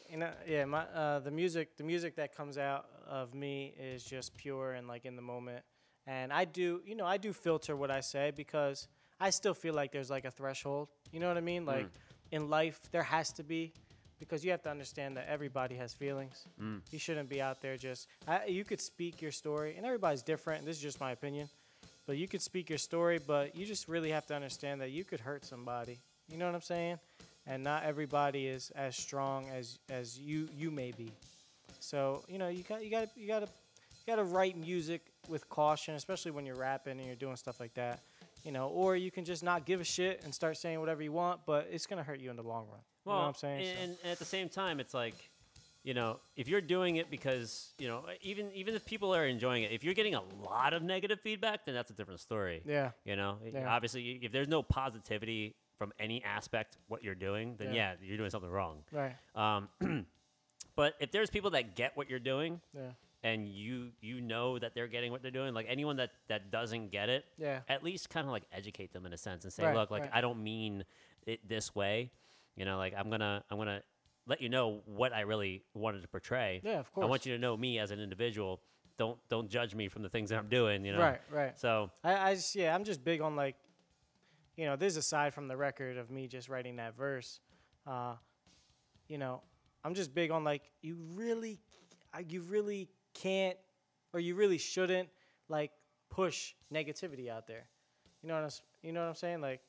[0.09, 4.05] You know, yeah, my uh, the music, the music that comes out of me is
[4.05, 5.65] just pure and like in the moment.
[6.07, 8.87] And I do, you know, I do filter what I say because
[9.19, 10.87] I still feel like there's like a threshold.
[11.11, 11.63] You know what I mean?
[11.63, 11.67] Mm.
[11.67, 11.87] Like
[12.31, 13.73] in life, there has to be
[14.19, 16.45] because you have to understand that everybody has feelings.
[16.61, 16.81] Mm.
[16.91, 18.07] You shouldn't be out there just.
[18.27, 20.65] I, you could speak your story, and everybody's different.
[20.65, 21.49] This is just my opinion,
[22.05, 25.03] but you could speak your story, but you just really have to understand that you
[25.03, 25.99] could hurt somebody.
[26.29, 26.99] You know what I'm saying?
[27.45, 31.11] And not everybody is as strong as as you you may be.
[31.79, 33.49] So you know you got you got you got to
[34.07, 37.59] you got to write music with caution, especially when you're rapping and you're doing stuff
[37.59, 37.99] like that.
[38.43, 41.11] You know, or you can just not give a shit and start saying whatever you
[41.11, 42.79] want, but it's gonna hurt you in the long run.
[43.05, 43.65] you know what I'm saying?
[43.75, 45.15] So- And, and at the same time, it's like,
[45.83, 49.63] you know, if you're doing it because you know, even even if people are enjoying
[49.63, 52.61] it, if you're getting a lot of negative feedback, then that's a different story.
[52.65, 53.67] yeah, You know, Yeah.
[53.67, 58.07] obviously, if there's no positivity from any aspect what you're doing, then yeah, Yeah.
[58.07, 58.83] you're doing something wrong.
[58.93, 59.15] right.
[59.35, 59.67] Um,
[60.75, 62.91] but if there's people that get what you're doing Yeah,
[63.23, 66.91] and you you know that they're getting what they're doing, like anyone that that doesn't
[66.91, 69.63] get it, yeah, at least kind of like educate them in a sense and say,
[69.63, 70.11] Right, look, like right.
[70.13, 70.83] I don't mean
[71.25, 72.11] it this way.
[72.55, 73.81] You know, like I'm gonna I'm gonna
[74.27, 76.61] let you know what I really wanted to portray.
[76.63, 76.79] yeah.
[76.79, 77.09] Of I course.
[77.09, 78.61] want you to know me as an individual.
[78.97, 80.85] Don't don't judge me from the things that I'm doing.
[80.85, 80.99] You know.
[80.99, 81.59] Right, right.
[81.59, 83.55] So I, I just yeah, I'm just big on like,
[84.55, 87.39] you know, this is aside from the record of me just writing that verse,
[87.85, 88.15] uh,
[89.07, 89.41] you know,
[89.83, 91.59] I'm just big on like you really,
[92.27, 92.89] you really
[93.21, 93.57] can't,
[94.13, 95.09] or you really shouldn't
[95.49, 95.71] like
[96.09, 97.67] push negativity out there.
[98.21, 98.49] You know what I'm,
[98.83, 99.41] you know what I'm saying?
[99.41, 99.61] Like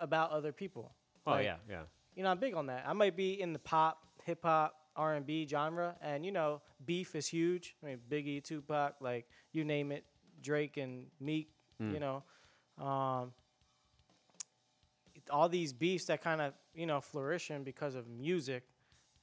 [0.00, 0.94] about other people.
[1.26, 1.82] oh Like, yeah yeah
[2.14, 2.84] you know, I'm big on that.
[2.86, 6.60] I might be in the pop, hip hop, R and B genre, and you know,
[6.84, 7.74] beef is huge.
[7.82, 10.04] I mean, Biggie, Tupac, like you name it,
[10.42, 11.48] Drake and Meek.
[11.94, 12.22] You know,
[12.78, 13.32] um,
[15.30, 18.64] all these beefs that kind of you know flourishing because of music.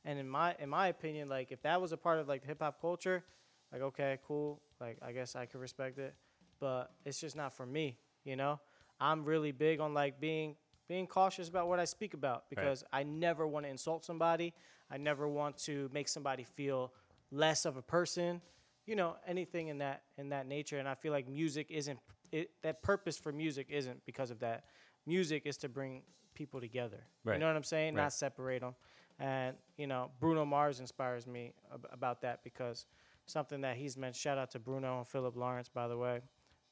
[0.05, 2.61] And in my in my opinion, like if that was a part of like hip
[2.61, 3.23] hop culture,
[3.71, 6.15] like okay, cool, like I guess I could respect it,
[6.59, 7.97] but it's just not for me.
[8.23, 8.59] You know,
[8.99, 10.55] I'm really big on like being
[10.87, 14.53] being cautious about what I speak about because I never want to insult somebody.
[14.89, 16.93] I never want to make somebody feel
[17.31, 18.41] less of a person.
[18.87, 20.79] you know anything in that in that nature.
[20.79, 21.99] And I feel like music isn't
[22.31, 24.63] it, that purpose for music isn't because of that.
[25.05, 27.03] Music is to bring people together.
[27.23, 27.35] Right.
[27.35, 27.95] You know what I'm saying?
[27.95, 28.03] Right.
[28.03, 28.75] Not separate them.
[29.19, 32.85] And you know, Bruno Mars inspires me ab- about that because
[33.25, 34.15] something that he's meant.
[34.15, 36.21] Shout out to Bruno and Philip Lawrence, by the way,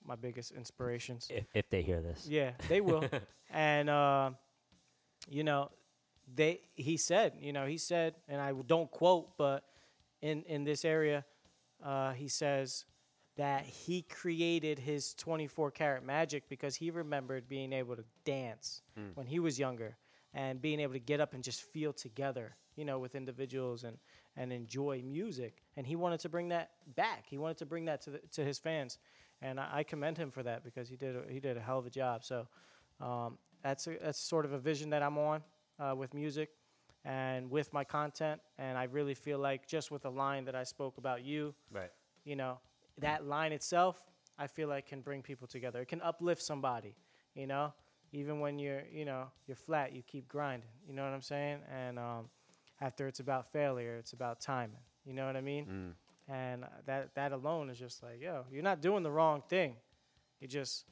[0.06, 1.28] my biggest inspirations.
[1.30, 2.26] If, if they hear this.
[2.30, 3.04] Yeah, they will.
[3.52, 4.32] and uh,
[5.30, 5.70] you know,
[6.34, 9.64] they he said, you know, he said, and I don't quote, but
[10.22, 11.26] in in this area,
[11.84, 12.86] uh, he says
[13.36, 18.82] that he created his 24 karat magic because he remembered being able to dance
[19.14, 19.96] when he was younger
[20.38, 23.98] and being able to get up and just feel together, you know, with individuals and
[24.38, 25.64] and enjoy music.
[25.76, 27.26] And he wanted to bring that back.
[27.28, 29.00] He wanted to bring that to the, to his fans,
[29.42, 31.80] and I, I commend him for that because he did a, he did a hell
[31.80, 32.24] of a job.
[32.24, 32.48] So
[33.02, 35.42] um, that's a, that's sort of a vision that I'm on
[35.80, 36.50] uh, with music
[37.06, 38.42] and with my content.
[38.60, 41.92] And I really feel like just with a line that I spoke about you, Right.
[42.26, 42.60] you know,
[43.00, 44.04] that line itself,
[44.38, 45.82] I feel like can bring people together.
[45.82, 46.96] It can uplift somebody,
[47.34, 47.74] you know.
[48.14, 50.70] Even when you're, you know, you're flat, you keep grinding.
[50.88, 51.60] You know what I'm saying?
[51.74, 52.30] And um,
[52.82, 54.80] after it's about failure, it's about timing.
[55.06, 55.66] You know what I mean?
[55.66, 56.34] Mm.
[56.34, 59.76] And uh, that that alone is just like, yo, you're not doing the wrong thing.
[60.40, 60.86] You're just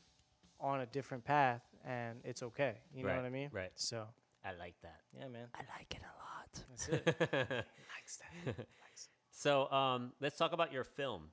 [0.60, 2.76] on a different path, and it's okay.
[2.94, 3.50] You know what I mean?
[3.52, 3.72] right.
[3.76, 4.06] So
[4.46, 5.02] I like that.
[5.18, 5.48] yeah, man.
[5.54, 6.66] I like it a lot.
[6.70, 7.50] That's it.
[7.96, 8.68] Likes that.
[9.32, 11.24] so um, let's talk about your film.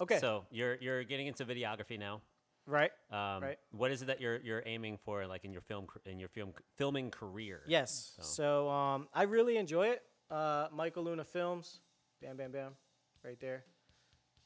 [0.00, 0.18] Okay.
[0.18, 2.22] So you're you're getting into videography now.
[2.66, 2.90] Right.
[3.10, 3.58] Um, Right.
[3.72, 6.52] What is it that you're you're aiming for, like in your film in your film
[6.76, 7.62] filming career?
[7.66, 8.12] Yes.
[8.16, 10.02] So- So, um, I really enjoy it.
[10.30, 11.80] Uh, Michael Luna Films.
[12.22, 12.76] Bam, bam, bam.
[13.24, 13.64] Right there.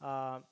[0.00, 0.44] Um,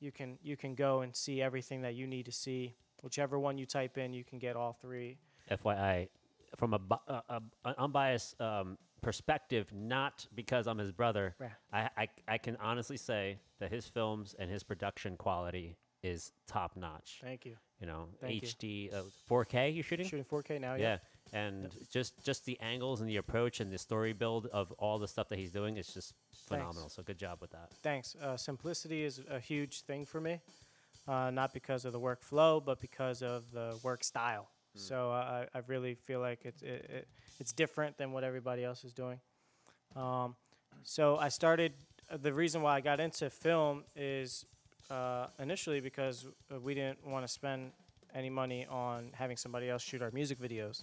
[0.00, 2.74] you can you can go and see everything that you need to see.
[3.02, 5.18] Whichever one you type in, you can get all three.
[5.50, 6.08] FYI,
[6.56, 11.50] from a, uh, uh, an unbiased um, perspective, not because I'm his brother, Right.
[11.72, 16.76] I, I I can honestly say that his films and his production quality is top
[16.76, 17.20] notch.
[17.22, 17.56] Thank you.
[17.80, 18.48] You know, Thank you.
[18.48, 19.74] HD, uh, 4K.
[19.74, 20.06] You're shooting?
[20.06, 20.74] Shooting 4K now.
[20.74, 20.98] Yeah,
[21.32, 21.38] yeah.
[21.38, 25.08] and just just the angles and the approach and the story build of all the
[25.08, 26.14] stuff that he's doing is just
[26.48, 26.88] phenomenal.
[26.88, 27.70] So good job with that.
[27.82, 28.16] Thanks.
[28.22, 30.40] Uh, simplicity is a huge thing for me,
[31.08, 34.48] uh, not because of the workflow, but because of the work style.
[34.74, 38.84] So I, I really feel like it's it, it, it's different than what everybody else
[38.84, 39.18] is doing.
[39.96, 40.36] Um,
[40.82, 41.72] so I started.
[42.10, 44.44] Uh, the reason why I got into film is
[44.90, 47.72] uh, initially because uh, we didn't want to spend
[48.14, 50.82] any money on having somebody else shoot our music videos.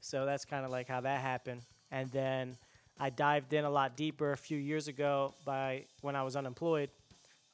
[0.00, 1.62] So that's kind of like how that happened.
[1.90, 2.56] And then
[2.98, 6.90] I dived in a lot deeper a few years ago by when I was unemployed,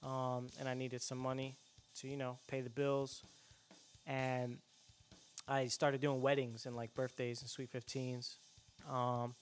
[0.03, 1.57] um, and I needed some money
[1.96, 3.22] to you know pay the bills,
[4.07, 4.59] and
[5.46, 8.37] I started doing weddings and like birthdays and sweet 15s,
[8.90, 9.35] um,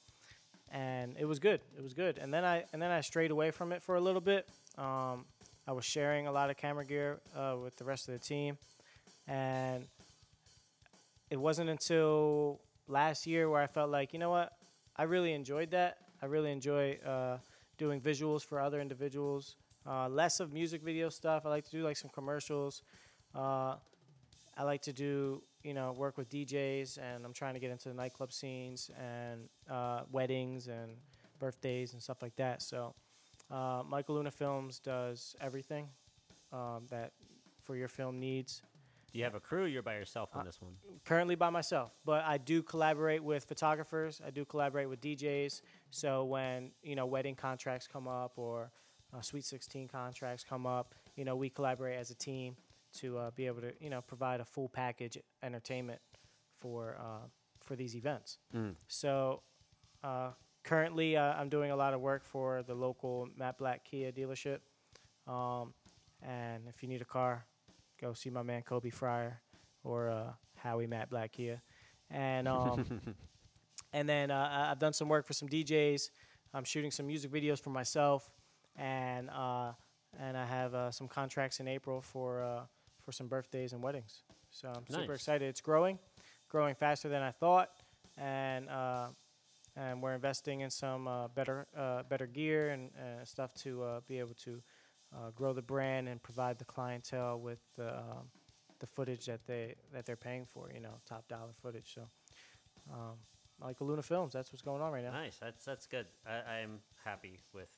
[0.70, 1.60] and it was good.
[1.76, 2.18] It was good.
[2.18, 4.48] And then I and then I strayed away from it for a little bit.
[4.78, 5.26] Um,
[5.66, 8.58] I was sharing a lot of camera gear uh, with the rest of the team,
[9.28, 9.86] and
[11.30, 14.52] it wasn't until last year where I felt like, you know what,
[14.96, 15.96] I really enjoyed that.
[16.20, 17.38] I really enjoy uh,
[17.78, 19.56] doing visuals for other individuals.
[19.86, 21.44] Uh, less of music video stuff.
[21.46, 22.82] I like to do like some commercials.
[23.34, 23.76] Uh,
[24.56, 27.88] I like to do, you know, work with DJs, and I'm trying to get into
[27.88, 30.96] the nightclub scenes and uh, weddings and
[31.38, 32.62] birthdays and stuff like that.
[32.62, 32.94] So,
[33.50, 35.88] uh, Michael Luna Films does everything
[36.52, 37.12] um, that
[37.60, 38.62] for your film needs
[39.12, 39.66] Do you have a crew?
[39.66, 40.72] You're by yourself Uh, on this one.
[41.04, 44.20] currently by myself, but I do collaborate with photographers.
[44.26, 45.60] I do collaborate with DJs.
[45.90, 48.70] So when you know wedding contracts come up or
[49.14, 52.56] uh, Sweet 16 contracts come up, you know we collaborate as a team
[53.00, 56.00] to uh, be able to you know provide a full package entertainment
[56.60, 57.26] for uh,
[57.60, 58.38] for these events.
[58.54, 58.74] Mm.
[58.88, 59.42] So
[60.04, 60.30] uh,
[60.64, 64.58] currently, uh, I'm doing a lot of work for the local Matt Blatt Kia dealership.
[65.26, 65.74] Um,
[66.22, 67.46] and if you need a car,
[68.00, 69.40] go see my man Kobe Fryer
[69.84, 71.62] or uh, Howie Matt Blatt Kia.
[72.10, 72.84] And um,
[73.92, 76.10] and then uh, I- I've done some work for some DJs.
[76.54, 78.30] I'm shooting some music videos for myself,
[78.76, 79.72] and uh,
[80.20, 82.60] and I have uh, some contracts in April for uh,
[83.04, 84.22] for some birthdays and weddings.
[84.50, 85.48] So I'm super excited.
[85.48, 85.98] It's growing,
[86.48, 87.70] growing faster than I thought,
[88.18, 89.08] and uh,
[89.76, 94.00] and we're investing in some uh, better uh, better gear and uh, stuff to uh,
[94.06, 94.62] be able to
[95.14, 98.28] uh, grow the brand and provide the clientele with the um,
[98.78, 100.70] the footage that they that they're paying for.
[100.74, 101.94] You know, top dollar footage.
[101.94, 102.02] So,
[102.92, 103.16] um,
[103.60, 105.12] like Luna Films, that's what's going on right now.
[105.12, 105.38] Nice.
[105.40, 106.06] That's that's good.
[106.26, 107.70] I, I'm happy with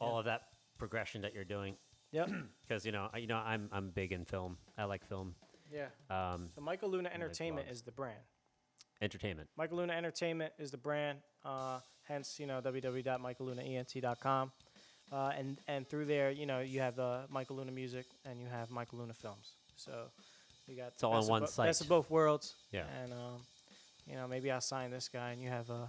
[0.00, 0.42] all of that
[0.78, 1.74] progression that you're doing
[2.12, 2.30] Yep.
[2.66, 4.58] because you know I- you know I'm I'm big in film.
[4.78, 5.34] I like film,
[5.72, 5.88] Yeah.
[6.10, 7.72] Um, So Michael Luna Entertainment vlogs.
[7.72, 8.20] is the brand.
[9.02, 9.48] entertainment.
[9.56, 11.18] Michael Luna Entertainment is the brand.
[11.44, 14.52] Uh, hence, you know, www.michaellunaent.com.
[15.12, 18.46] Uh, and and through there, you know, you have the Michael Luna music and you
[18.46, 19.52] have Michael Luna films.
[19.76, 19.92] So
[20.66, 22.54] you got It's all on one bo- Best of both worlds.
[22.72, 22.86] Yeah.
[23.02, 23.42] And um,
[24.06, 25.86] you know, maybe I'll sign this guy, and you have uh,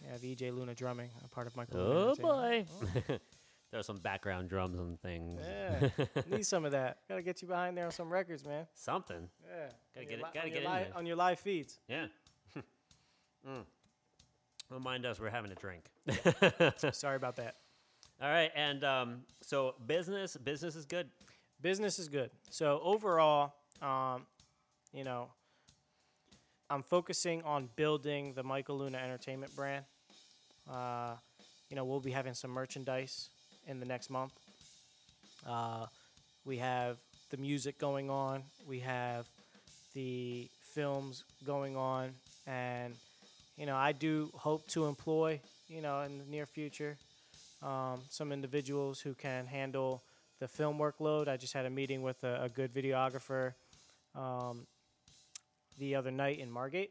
[0.00, 1.78] you have EJ Luna drumming, a part of Michael.
[1.80, 2.68] Luna Oh Entertainment.
[3.08, 3.18] boy.
[3.72, 5.40] There's some background drums and things.
[5.42, 5.88] Yeah,
[6.30, 6.98] need some of that.
[7.08, 8.66] Gotta get you behind there on some records, man.
[8.74, 9.28] Something.
[9.48, 10.96] Yeah, Gotta get it- li- gotta get your in li- there.
[10.96, 11.78] on your live feeds.
[11.88, 12.06] Yeah.
[13.48, 13.64] mm.
[14.70, 15.84] Remind us we're having a drink.
[16.92, 17.56] Sorry about that.
[18.20, 21.08] All right, and um, so business, business is good.
[21.60, 22.30] business is good.
[22.50, 24.26] So overall, um,
[24.92, 25.28] you know,
[26.70, 29.84] I'm focusing on building the Michael Luna Entertainment brand.
[30.70, 31.14] Uh,
[31.68, 33.30] you know, we'll be having some merchandise
[33.66, 34.32] in the next month.
[35.46, 35.86] Uh,
[36.44, 36.98] we have
[37.30, 38.42] the music going on.
[38.66, 39.26] We have
[39.94, 42.10] the films going on,
[42.46, 42.94] and
[43.56, 46.96] you know, I do hope to employ, you know, in the near future,
[47.62, 50.02] um, some individuals who can handle
[50.40, 51.28] the film workload.
[51.28, 53.52] I just had a meeting with a, a good videographer
[54.14, 54.66] um,
[55.78, 56.90] the other night in Margate.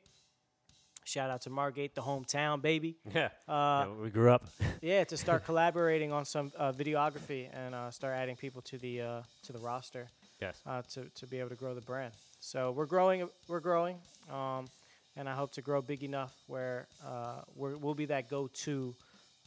[1.04, 2.95] Shout out to Margate, the hometown baby.
[3.14, 3.30] Yeah.
[3.47, 4.45] Uh, Yeah, we grew up.
[4.82, 9.02] yeah, to start collaborating on some uh, videography and uh, start adding people to the
[9.02, 10.08] uh, to the roster
[10.41, 10.62] yes.
[10.66, 12.14] uh, to to be able to grow the brand.
[12.39, 13.28] So we're growing.
[13.47, 13.97] We're growing,
[14.32, 14.68] um,
[15.16, 18.95] and I hope to grow big enough where uh, we're, we'll be that go-to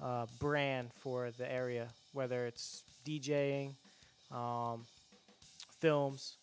[0.03, 3.75] uh, brand for the area, whether it's DJing,
[4.31, 4.87] um,
[5.81, 6.37] films,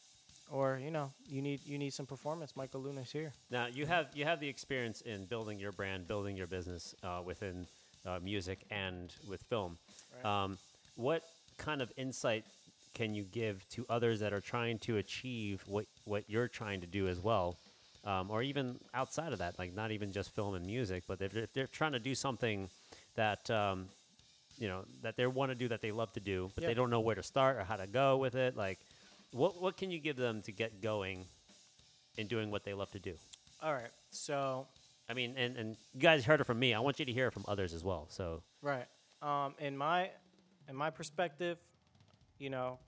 [0.52, 2.56] or you know, you need you need some performance.
[2.56, 3.32] Michael Luna's here.
[3.50, 7.22] Now you have you have the experience in building your brand, building your business uh,
[7.26, 7.66] within
[8.06, 9.78] uh, music and with film.
[10.24, 10.44] Right.
[10.44, 10.58] Um,
[10.96, 11.24] what
[11.58, 12.44] kind of insight
[12.94, 16.88] can you give to others that are trying to achieve what what you're trying to
[16.88, 17.56] do as well,
[18.04, 21.36] um, or even outside of that, like not even just film and music, but if,
[21.36, 22.70] if they're trying to do something
[23.16, 23.86] that um,
[24.58, 26.68] you know that they want to do that they love to do, but Yeah.
[26.70, 28.80] they don't know where to start or how to go with it, like.
[29.32, 31.26] What, what can you give them to get going
[32.18, 33.16] in doing what they love to do?
[33.62, 33.92] All right.
[34.10, 34.68] So
[35.12, 36.74] I mean, and, and you guys heard it from me.
[36.74, 38.08] I want you to hear it from others as well.
[38.10, 38.86] So, Right.
[39.22, 40.10] Um, in my
[40.70, 41.60] in my perspective,
[42.40, 42.80] you know,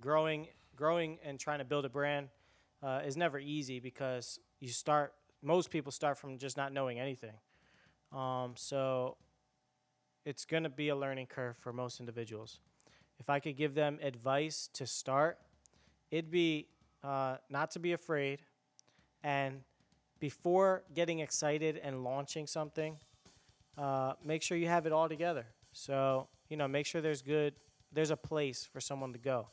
[0.00, 2.28] growing growing and trying to build a brand
[2.82, 5.12] uh, is never easy because you start.
[5.42, 7.34] Most people start from just not knowing anything.
[8.12, 9.16] Um, so
[10.24, 12.58] it's going to be a learning curve for most individuals.
[13.20, 15.38] If I could give them advice to start,
[16.10, 16.66] it'd be
[17.02, 18.42] uh, not to be afraid,
[19.22, 19.60] and
[20.18, 22.96] before getting excited and launching something,
[23.78, 25.46] uh, make sure you have it all together.
[25.72, 27.54] So you know, make sure there's good,
[27.92, 29.48] there's a place for someone to go,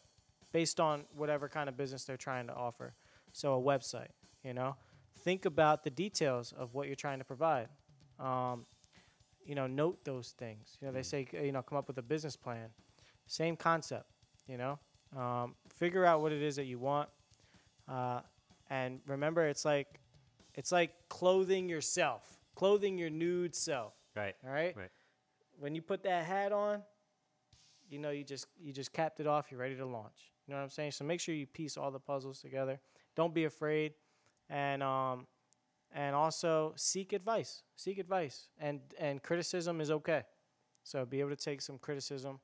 [0.51, 2.95] based on whatever kind of business they're trying to offer.
[3.31, 4.09] So a website,
[4.43, 4.75] you know,
[5.19, 7.69] think about the details of what you're trying to provide.
[8.19, 8.65] Um,
[9.45, 10.77] you know, note those things.
[10.81, 12.69] You know, they say you know, come up with a business plan.
[13.27, 14.09] Same concept.
[14.47, 14.79] You know,
[15.15, 17.09] um, figure out what it is that you want,
[17.87, 18.21] uh,
[18.69, 19.99] and remember, it's like,
[20.55, 23.93] it's like clothing yourself, clothing your nude self.
[24.15, 24.35] right.
[24.45, 24.75] All right.
[24.75, 24.91] Right.
[25.59, 26.81] When you put that hat on,
[27.89, 29.47] you know you just you just capped it off.
[29.49, 30.33] You're ready to launch.
[30.45, 30.91] You know what I'm saying?
[30.91, 32.79] So make sure you piece all the puzzles together.
[33.15, 33.93] Don't be afraid,
[34.49, 35.25] and um,
[35.93, 37.63] and also seek advice.
[37.75, 40.23] Seek advice, and and criticism is okay.
[40.83, 42.39] So be able to take some criticism,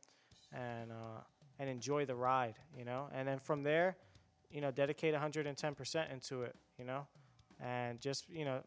[0.51, 1.21] and uh,
[1.59, 2.55] and enjoy the ride.
[2.77, 3.97] You know, and then from there,
[4.51, 6.55] you know, dedicate 110% into it.
[6.77, 7.05] You know,
[7.59, 8.61] and just you know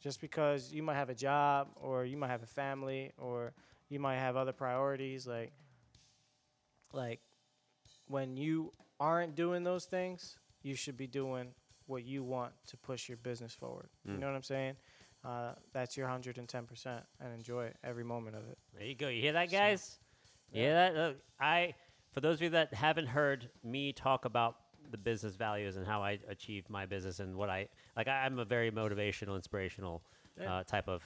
[0.00, 3.52] just because you might have a job or you might have a family or
[3.90, 5.52] you might have other priorities like
[6.92, 7.20] like
[8.06, 11.48] when you aren't doing those things you should be doing
[11.86, 14.20] what you want to push your business forward you Mm.
[14.20, 14.76] know what i'm saying
[15.22, 19.08] uh, that's your 110% and enjoy every moment of it There you go.
[19.08, 19.56] You hear that, So-
[20.52, 20.94] You hear that?
[20.94, 21.74] Look, I,
[22.12, 24.56] for those of you that haven't heard me talk about
[24.90, 28.38] the business values and how I achieved my business and what I like, I, I'm
[28.38, 30.02] a very motivational, inspirational
[30.40, 30.52] Yeah.
[30.58, 31.02] uh, type of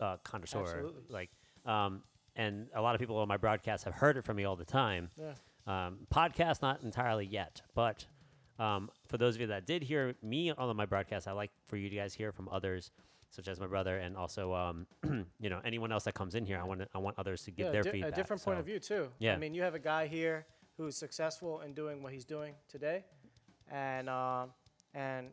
[0.00, 0.60] uh, connoisseur.
[0.62, 1.02] Absolutely.
[1.10, 1.30] Like,
[1.66, 2.02] um,
[2.36, 4.64] and a lot of people on my broadcast have heard it from me all the
[4.64, 5.10] time.
[5.16, 5.34] yeah
[5.66, 8.06] Um, podcast, not entirely yet, but
[8.58, 11.76] um, for those of you that did hear me on my broadcast, I like for
[11.76, 12.90] you guys to hear from others,
[13.36, 14.86] such as my brother, and also um,
[15.40, 16.58] you know anyone else that comes in here.
[16.58, 18.12] I want I want others to give yeah, their di- feedback.
[18.12, 19.34] a different point of view too Yeah.
[19.34, 23.04] i mean you have a guy here who's successful in doing what he's doing today
[23.70, 24.50] and um,
[24.94, 25.28] and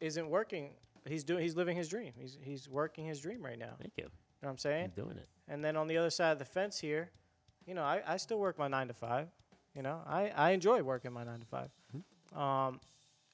[0.00, 0.70] isn't working
[1.06, 4.04] he's doing he's living his dream he's he's working his dream right now Thank you.
[4.04, 4.10] You
[4.42, 4.84] know what I'm saying?
[4.96, 5.28] I'm doing it.
[5.48, 7.10] And then on the other side of the fence here,
[7.66, 9.28] you know, I, I still work my nine to five.
[9.74, 11.70] You know, I, I enjoy working my nine to 5
[12.38, 12.80] Um,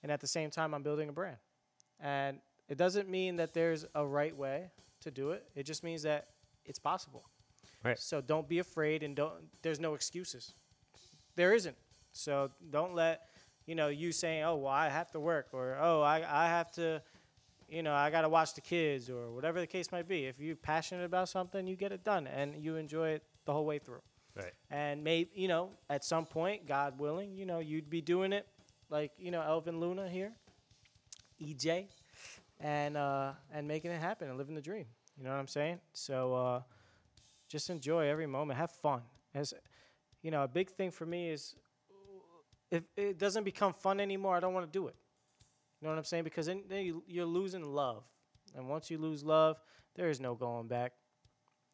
[0.04, 1.36] and at the same time, I'm building a brand.
[1.98, 2.38] And
[2.70, 5.44] it doesn't mean that there's a right way to do it.
[5.54, 6.28] It just means that
[6.64, 7.24] it's possible.
[7.84, 7.98] Right.
[7.98, 9.34] So don't be afraid, and don't.
[9.62, 10.54] There's no excuses.
[11.36, 11.76] There isn't.
[12.12, 13.28] So don't let
[13.66, 16.70] you know you saying, "Oh, well, I have to work," or "Oh, I I have
[16.72, 17.02] to."
[17.68, 20.26] You know, I got to watch the kids, or whatever the case might be.
[20.26, 23.64] If you're passionate about something, you get it done, and you enjoy it the whole
[23.64, 24.02] way through
[24.36, 24.52] Right.
[24.70, 28.46] and maybe you know at some point god willing you know you'd be doing it
[28.88, 30.32] like you know elvin luna here
[31.42, 31.88] ej
[32.60, 34.84] and uh and making it happen and living the dream
[35.16, 36.60] you know what i'm saying so uh
[37.48, 39.00] just enjoy every moment have fun
[39.34, 39.52] as
[40.22, 41.54] you know a big thing for me is
[42.70, 44.94] if it doesn't become fun anymore i don't want to do it
[45.80, 48.04] you know what i'm saying because then, then you, you're losing love
[48.56, 49.60] and once you lose love
[49.96, 50.92] there is no going back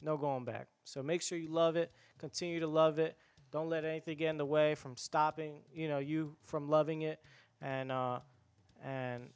[0.00, 0.68] no going back.
[0.84, 1.90] So make sure you love it.
[2.18, 3.16] Continue to love it.
[3.50, 7.20] Don't let anything get in the way from stopping, you know, you from loving it.
[7.60, 8.20] And uh,
[8.84, 9.28] and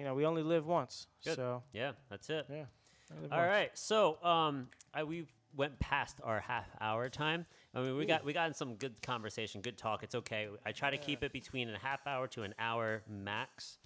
[0.00, 1.06] you know, we only live once.
[1.24, 1.36] Good.
[1.36, 2.46] So Yeah, that's it.
[2.50, 2.64] yeah.
[3.12, 3.32] All once.
[3.32, 3.70] right.
[3.74, 7.44] So, um, I, we went past our half hour time.
[7.74, 10.02] I mean, we got we got in some good conversation, good talk.
[10.02, 10.48] It's okay.
[10.64, 13.78] I try to keep it between a half hour to an hour max.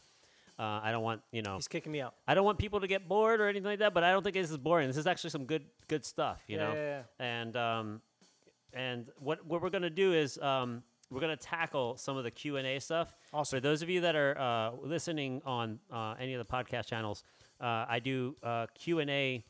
[0.56, 1.56] Uh, I don't want you know.
[1.56, 2.14] He's kicking me out.
[2.28, 3.92] I don't want people to get bored or anything like that.
[3.92, 4.86] But I don't think this is boring.
[4.86, 6.42] This is actually some good good stuff.
[6.46, 6.74] You Yeah, know.
[6.74, 8.00] yeah, And um,
[8.72, 10.82] and what what we're gonna do is um,
[11.14, 13.14] we're gonna tackle some of the Q and A stuff.
[13.32, 13.56] Awesome.
[13.56, 17.22] For those of you that are uh, listening on uh, any of the podcast channels,
[17.60, 19.44] uh, I do uh, Q and A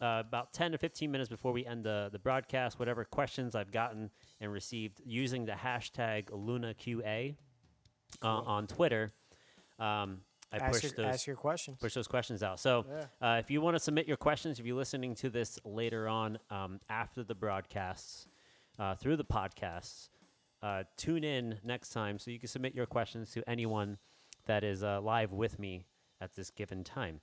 [0.00, 2.78] uh, about ten to fifteen minutes before we end the the broadcast.
[2.78, 4.10] Whatever questions I've gotten
[4.40, 7.34] and received using the hashtag LunaQA
[8.22, 9.12] uh, on Twitter.
[9.78, 11.78] Um, I Ask push your, those ask your questions.
[11.80, 12.58] push those questions out.
[12.58, 12.84] So,
[13.22, 16.38] uh, if you want to submit your questions, if you're listening to this later on
[16.50, 18.26] um, after the broadcasts
[18.76, 20.08] uh, through the podcasts,
[20.62, 23.98] uh, tune in next time so you can submit your questions to anyone
[24.46, 25.84] that is uh, live with me
[26.20, 27.20] at this given time.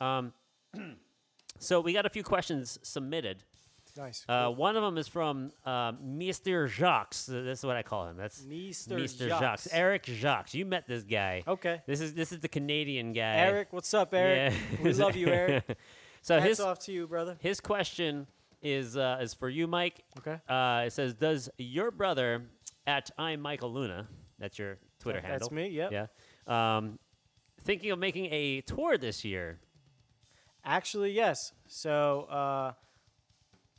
[0.00, 0.32] Um,
[1.58, 3.44] so, we got a few questions submitted.
[3.96, 4.24] Nice.
[4.26, 6.66] Uh, one of them is from uh, Mr.
[6.66, 7.14] Jacques.
[7.14, 8.16] This is what I call him.
[8.16, 8.92] That's Mr.
[8.92, 9.28] Mr.
[9.28, 9.40] Jacques.
[9.40, 9.66] Jacques.
[9.70, 10.54] Eric Jacques.
[10.54, 11.42] You met this guy.
[11.46, 11.82] Okay.
[11.86, 13.34] This is this is the Canadian guy.
[13.36, 14.54] Eric, what's up, Eric?
[14.54, 14.78] Yeah.
[14.82, 15.64] We love you, Eric.
[16.22, 17.36] so Hats his off to you, brother.
[17.40, 18.26] his question
[18.62, 20.02] is uh, is for you, Mike.
[20.18, 20.40] Okay.
[20.48, 22.44] Uh, it says, "Does your brother
[22.86, 24.08] at I'm Michael Luna?
[24.38, 25.48] That's your Twitter That- handle.
[25.48, 25.92] that's me, yep.
[25.92, 26.06] Yeah.
[26.76, 26.98] Um,
[27.62, 29.60] thinking of making a tour this year.
[30.64, 31.52] Actually, yes.
[31.68, 32.72] So uh,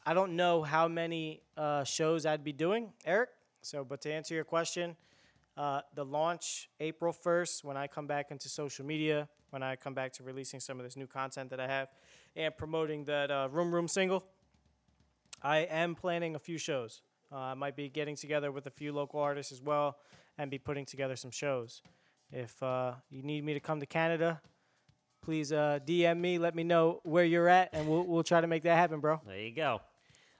[0.05, 3.29] I don't know how many uh, shows I'd be doing, Eric.
[3.61, 4.95] So, but to answer your question,
[5.55, 9.93] uh, the launch April 1st, when I come back into social media, when I come
[9.93, 11.87] back to releasing some of this new content that I have,
[12.35, 14.25] and promoting that uh, Room Room single,
[15.41, 17.01] I am planning a few shows.
[17.33, 19.97] Uh, I might be getting together with a few local artists as well
[20.37, 21.81] and be putting together some shows.
[22.31, 24.39] If uh, you need me to come to Canada,
[25.23, 26.37] please uh, DM me.
[26.37, 29.19] Let me know where you're at, and we'll, we'll try to make that happen, bro.
[29.25, 29.81] There you go.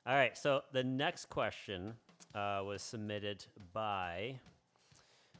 [0.05, 0.37] All right.
[0.37, 1.93] So the next question
[2.35, 4.39] uh, was submitted by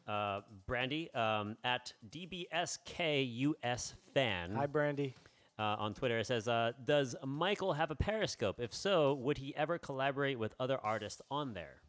[0.08, 4.56] uh, Brandy um, at DBSKUS fan.
[4.56, 5.16] Hi, Brandy.
[5.60, 6.20] Uh, on Twitter.
[6.20, 8.60] It says, uh, "Does Michael have a Periscope?
[8.60, 11.82] If so, would he ever collaborate with other artists on there?"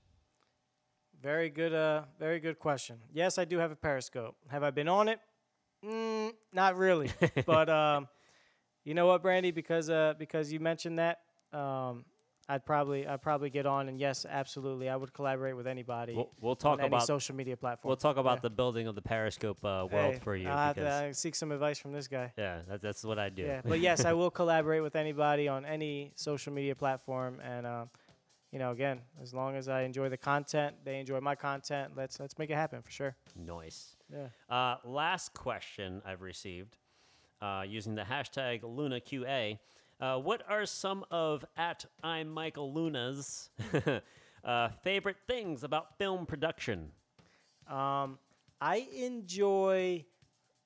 [1.23, 1.73] Very good.
[1.73, 2.99] Uh, very good question.
[3.13, 4.37] Yes, I do have a Periscope.
[4.51, 5.21] Have I been on it?
[5.85, 7.11] Mm, not really.
[7.47, 8.09] but um,
[8.85, 9.51] you know what, Brandy?
[9.51, 11.21] Because uh, because you mentioned that,
[11.53, 12.05] um,
[12.49, 13.89] I'd probably I'd probably get on.
[13.89, 16.15] And yes, absolutely, I would collaborate with anybody.
[16.15, 17.89] We'll, we'll on talk any about social media platform.
[17.91, 18.43] we'll talk about Yeah.
[18.43, 20.49] the building of the Periscope uh, world Hey, for you.
[20.49, 22.33] I'll have to uh, seek some advice from this guy.
[22.37, 23.43] yeah, that, that's what I do.
[23.43, 27.91] Yeah, but yes, I will collaborate with anybody on any social media platform, and um,
[28.53, 31.93] you know, again, as long as I enjoy the content, they enjoy my content.
[31.97, 33.17] Let's let's make it happen for sure.
[33.37, 33.97] Nice.
[34.13, 34.29] Yeah.
[34.55, 36.77] Uh, last question I've received
[37.43, 39.59] uh, using the hashtag LunaQA.
[40.01, 43.51] Uh, what are some of at I'm Michael Luna's
[44.45, 46.91] uh, favorite things about film production?
[47.69, 48.19] Um,
[48.61, 50.05] I enjoy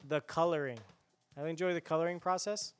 [0.06, 0.78] the coloring.
[1.36, 2.72] I enjoy the coloring process.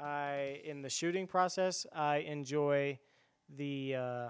[0.00, 2.98] I in the shooting process, I enjoy
[3.54, 4.28] the uh,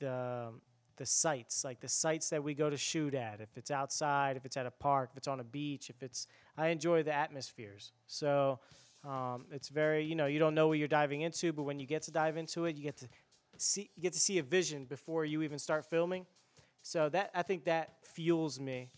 [0.00, 0.48] the
[0.96, 3.40] the sites, like the sites that we go to shoot at.
[3.40, 6.26] If it's outside, if it's at a park, if it's on a beach, if it's
[6.56, 7.92] I enjoy the atmospheres.
[8.08, 8.58] So
[9.04, 11.86] um, it's very you know you don't know what you're diving into, but when you
[11.86, 13.08] get to dive into it, you get to
[13.56, 16.26] see you get to see a vision before you even start filming.
[16.82, 18.90] So that I think that fuels me.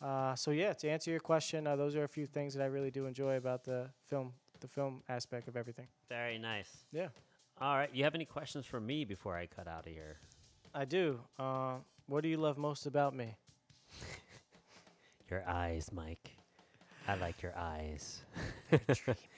[0.00, 2.66] Uh, so yeah, to answer your question, uh, those are a few things that I
[2.66, 5.88] really do enjoy about the film, the film aspect of everything.
[6.08, 6.68] Very nice.
[6.92, 7.08] Yeah,
[7.60, 7.90] All right.
[7.92, 10.18] You have any questions for me before I cut out of here?
[10.72, 11.18] I do.
[11.38, 13.34] Uh, what do you love most about me?
[15.30, 16.30] Your eyes, Mike.
[17.08, 18.22] I like your eyes.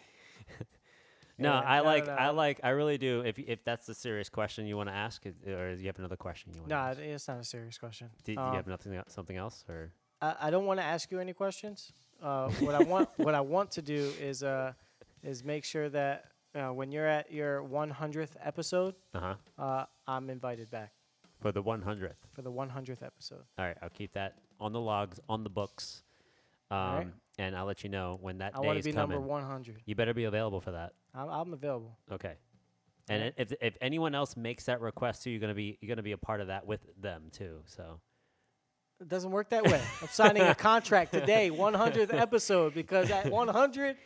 [1.40, 2.06] no, Yeah, I like.
[2.06, 2.12] no.
[2.12, 2.60] I like.
[2.62, 3.22] I really do.
[3.22, 6.16] If if that's the serious question you want to ask, or do you have another
[6.16, 6.70] question you want?
[6.70, 6.98] No, to ask?
[7.00, 8.10] it- it's not a serious question.
[8.24, 9.90] Do, do Um, you have nothing el- something else or?
[10.22, 11.92] I, I don't want to ask you any questions.
[12.22, 14.72] Uh, what I want what I want to do is uh
[15.22, 19.34] is make sure that uh, when you're at your 100th episode, Uh huh.
[19.64, 20.92] uh, I'm invited back
[21.40, 22.18] For the one hundredth.
[22.32, 23.44] for the 100th episode.
[23.58, 26.02] All right, I'll keep that on the logs, on the books,
[26.70, 27.06] um, right.
[27.38, 29.16] and I'll let you know when that I day want is to be coming.
[29.16, 29.82] number 100.
[29.86, 30.92] You better be available for that.
[31.14, 31.96] I'm, I'm available.
[32.12, 32.34] Okay.
[33.08, 36.12] And if if anyone else makes that request too, you're gonna be you're gonna be
[36.12, 37.60] a part of that with them too.
[37.66, 38.00] So
[39.00, 39.80] It doesn't work that way.
[40.02, 43.96] I'm signing a contract today, 100th episode, because at 100,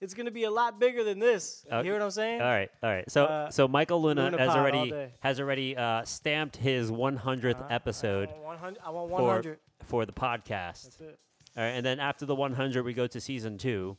[0.00, 1.64] it's going to be a lot bigger than this.
[1.68, 1.88] You Okay.
[1.88, 2.40] hear what I'm saying?
[2.40, 3.10] all right, all right.
[3.10, 7.66] So Uh, so Michael Luna, Luna has already has already uh, stamped his 100th Uh-huh.
[7.68, 8.78] episode I want 100.
[8.86, 9.58] I want for 100.
[9.82, 10.84] for the podcast.
[10.84, 11.18] That's it.
[11.56, 13.96] All right, and then after the 100, we go to season two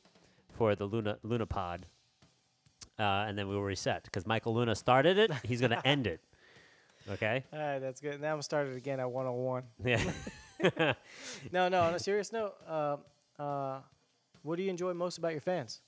[0.58, 1.86] for the Luna Luna Pod,
[3.00, 5.32] uh, and then we will reset because Michael Luna started it.
[5.44, 6.22] He's gonna end it.
[7.10, 7.44] Okay.
[7.52, 8.22] All right, that's good.
[8.22, 9.64] Now I'm started again at 101.
[9.84, 10.94] Yeah.
[11.52, 11.82] No, no.
[11.82, 12.98] On a serious note, uh,
[13.42, 13.80] uh,
[14.44, 15.82] what do you enjoy most about your fans?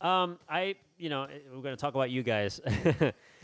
[0.00, 2.60] um, I you know eh, we're gonna talk about you guys.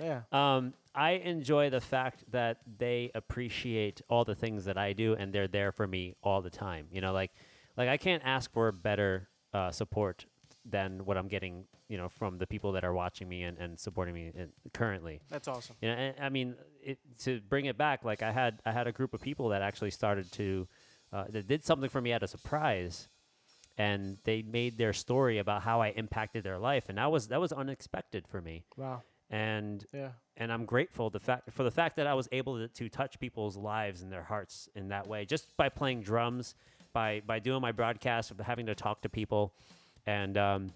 [0.00, 0.22] Yeah.
[0.32, 5.32] um, I enjoy the fact that they appreciate all the things that I do, and
[5.32, 6.86] they're there for me all the time.
[6.90, 7.30] You know, like
[7.76, 10.24] like I can't ask for better uh, support
[10.64, 11.64] than what I'm getting.
[11.88, 15.20] You know, from the people that are watching me and, and supporting me in, currently.
[15.30, 15.76] That's awesome.
[15.80, 18.86] You know, and, I mean, it, to bring it back, like I had, I had
[18.86, 20.68] a group of people that actually started to,
[21.14, 23.08] uh, that did something for me at a surprise,
[23.78, 27.40] and they made their story about how I impacted their life, and that was that
[27.40, 29.02] was unexpected for me, Wow.
[29.30, 30.10] and Yeah.
[30.36, 33.18] and I'm grateful the fact for the fact that I was able to, to touch
[33.18, 36.54] people's lives and their hearts in that way, just by playing drums,
[36.92, 39.54] by by doing my broadcast, of having to talk to people,
[40.06, 40.72] and um,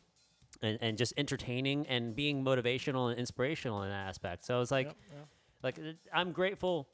[0.63, 4.45] and and just entertaining and being motivational and inspirational in that aspect.
[4.45, 5.29] So it's like Yep, yep.
[5.63, 5.79] like
[6.13, 6.89] I'm grateful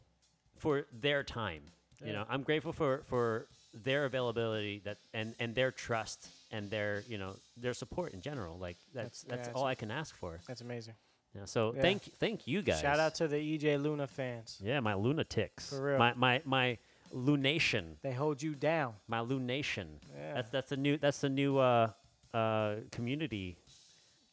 [0.56, 1.62] for their time.
[2.04, 7.02] You know, I'm grateful for for their availability that and and their trust and their
[7.08, 8.56] you know their support in general.
[8.58, 10.38] Like that's That's- yeah, that's all I can ask for.
[10.46, 10.94] That's amazing.
[11.34, 11.82] Yeah, so Yeah.
[11.82, 12.80] thank thank you guys.
[12.80, 14.58] Shout out to the EJ Luna fans.
[14.62, 15.70] yeah, my lunatics.
[15.70, 15.98] For real.
[15.98, 16.78] My my my
[17.12, 17.96] lunation.
[18.02, 18.94] They hold you down.
[19.08, 19.86] My lunation.
[20.16, 20.34] Yeah.
[20.34, 21.90] That's that's the new that's the new uh
[22.34, 23.56] uh community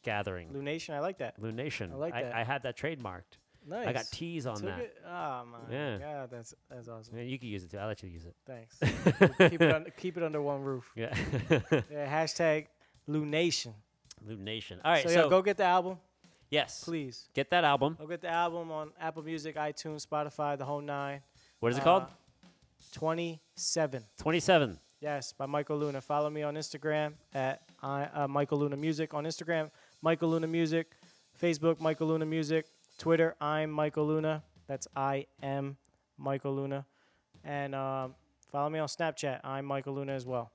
[0.02, 0.48] gathering.
[0.50, 1.40] Lunation, I like that.
[1.40, 1.92] Lunation.
[1.92, 2.34] I like I, that.
[2.34, 3.38] I had that trademarked.
[3.68, 3.88] Nice.
[3.88, 4.78] I got T's on Took that.
[4.78, 4.96] it?
[5.04, 5.98] Oh my Yeah.
[5.98, 7.16] god, that's that's awesome.
[7.16, 7.78] Yeah, you can use it too.
[7.78, 8.36] I'll let you use it.
[8.46, 8.78] Thanks.
[9.50, 10.90] keep it under, keep it under one roof.
[10.94, 11.12] Yeah.
[11.90, 12.06] Yeah.
[12.24, 12.66] Hashtag
[13.08, 13.72] Lunation.
[14.24, 14.78] Lunation.
[14.84, 15.02] All right.
[15.02, 15.98] so, So, yeah, go get the album,
[16.50, 17.28] yes, please.
[17.34, 17.96] get that album.
[18.00, 21.20] Go get the album on Apple Music, iTunes, Spotify, the whole nine.
[21.60, 22.04] What is it Uh, called?
[22.92, 24.04] 27.
[24.18, 24.78] 27.
[25.00, 26.00] Yes, by Michael Luna.
[26.00, 29.14] Follow me on Instagram at I, uh, Michael Luna Music.
[29.14, 29.70] On Instagram,
[30.02, 30.88] Michael Luna Music.
[31.40, 32.66] Facebook, Michael Luna Music.
[32.98, 34.42] Twitter, I'm Michael Luna.
[34.66, 35.76] That's I am
[36.18, 36.84] Michael Luna.
[37.44, 38.14] And um,
[38.50, 39.40] follow me on Snapchat.
[39.44, 40.50] I'm Michael Luna as well.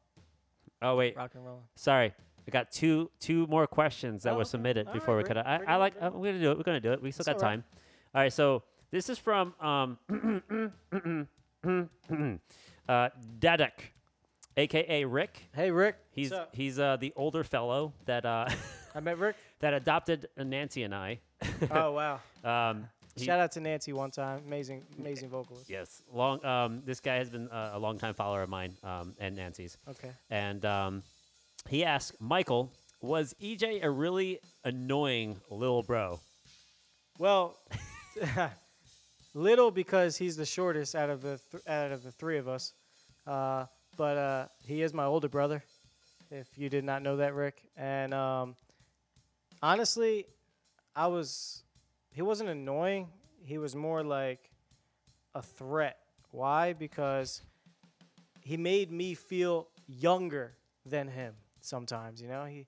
[0.81, 1.61] Oh wait, Rock and roll.
[1.75, 2.13] sorry.
[2.47, 5.37] I got two two more questions that Oh, were submitted All before right, we cut
[5.37, 5.45] out.
[5.47, 5.93] I, I like.
[6.01, 6.57] Uh, we're gonna do it.
[6.57, 7.01] We're gonna do it.
[7.01, 7.55] We still That's got all right.
[7.57, 7.63] time.
[8.15, 8.33] All right.
[8.33, 9.99] So this is from um,
[12.89, 13.09] uh,
[13.39, 13.71] Dadek,
[14.57, 15.47] aka Rick.
[15.53, 15.95] Hey, Rick.
[16.11, 16.55] He's What's up?
[16.55, 18.47] he's uh, the older fellow that uh,
[18.95, 19.35] I met Rick.
[19.59, 21.19] that adopted Nancy and I.
[21.71, 22.19] oh, wow.
[22.43, 24.41] Um, he- Shout out to Nancy one time.
[24.47, 25.69] Amazing, amazing vocalist.
[25.69, 26.43] Yes, long.
[26.45, 29.77] Um, this guy has been uh, a long time follower of mine um, and Nancy's,
[29.89, 30.09] Okay.
[30.31, 31.03] and um,
[31.69, 32.71] he asked Michael,
[33.01, 36.19] "Was EJ a really annoying little bro?"
[37.19, 37.59] Well,
[39.33, 42.73] little because he's the shortest out of the th- out of the three of us,
[43.27, 43.65] uh,
[43.97, 45.63] but uh, he is my older brother.
[46.31, 48.55] If you did not know that, Rick, and um,
[49.61, 50.25] honestly,
[50.95, 51.63] I was
[52.13, 53.07] he wasn't annoying.
[53.43, 54.51] He was more like
[55.35, 55.97] a threat.
[56.31, 56.73] Why?
[56.73, 57.41] Because
[58.41, 60.53] he made me feel younger
[60.85, 61.35] than him.
[61.61, 62.65] Sometimes, you know, he.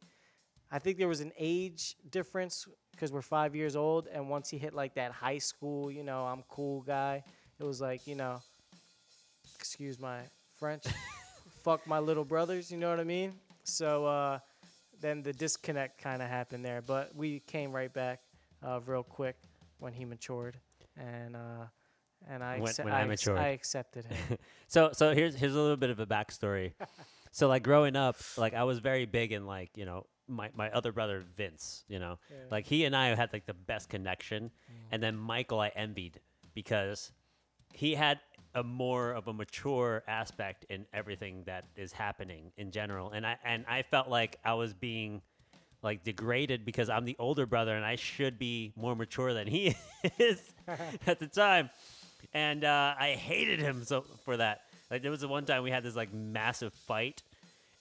[0.71, 4.57] I think there was an age difference because we're five years old, and once he
[4.57, 7.23] hit like that high school, you know, I'm cool guy.
[7.59, 8.41] It was like, you know,
[9.59, 10.19] excuse my
[10.59, 10.83] French,
[11.63, 12.71] fuck my little brothers.
[12.71, 13.33] You know what I mean?
[13.63, 14.39] So uh,
[14.99, 18.21] then the disconnect kind of happened there, but we came right back
[18.65, 19.35] uh, real quick
[19.79, 20.57] when he matured,
[20.97, 21.65] and uh,
[22.29, 23.27] and I When- acce- when I I, ex-.
[23.27, 24.37] I accepted him.
[24.67, 26.73] So, so here's here's a little bit of a backstory.
[27.31, 30.71] so, like growing up, like I was very big in like you know my my
[30.71, 31.83] other brother Vince.
[31.87, 32.37] You know, Yeah.
[32.49, 34.49] like he and I had like the best connection,
[34.91, 36.19] and then Michael I envied
[36.55, 37.11] because
[37.73, 38.19] he had
[38.55, 43.11] a more of a mature aspect in everything that is happening in general.
[43.11, 45.21] And I and I felt like I was being
[45.81, 49.75] like degraded because I'm the older brother and I should be more mature than he
[50.19, 50.41] is
[51.07, 51.69] at the time.
[52.33, 54.61] And uh, I hated him so for that.
[54.89, 57.21] Like there was the one time we had this like massive fight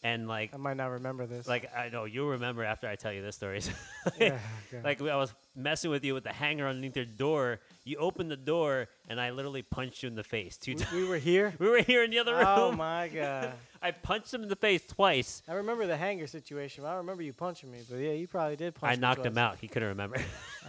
[0.05, 1.47] and like I might not remember this.
[1.47, 3.61] like I know you'll remember after I tell you this story.
[4.19, 4.37] Yeah,
[4.69, 4.83] okay.
[4.83, 7.61] like I was messing with you with the hanger underneath your door.
[7.85, 10.93] You opened the door and I literally punched you in the face two times.
[10.93, 11.55] we were here.
[11.61, 12.45] We were here in the other room.
[12.47, 13.53] Oh my god!
[13.81, 15.43] I punched him in the face twice.
[15.49, 16.85] I remember the hanger situation.
[16.85, 19.59] I remember you punching me, but yeah, you probably did punch I knocked him out.
[19.61, 20.17] He couldn't remember.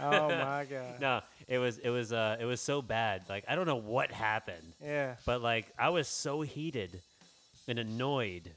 [0.00, 1.00] Oh my god!
[1.00, 3.22] no, it was it was uh it was so bad.
[3.28, 5.14] Like I don't know what happened, Yeah.
[5.26, 7.00] but like I was so heated
[7.66, 8.50] and annoyed,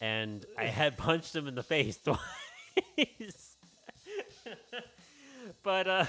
[0.00, 3.56] and I had punched him in the face twice.
[5.62, 6.04] but uh,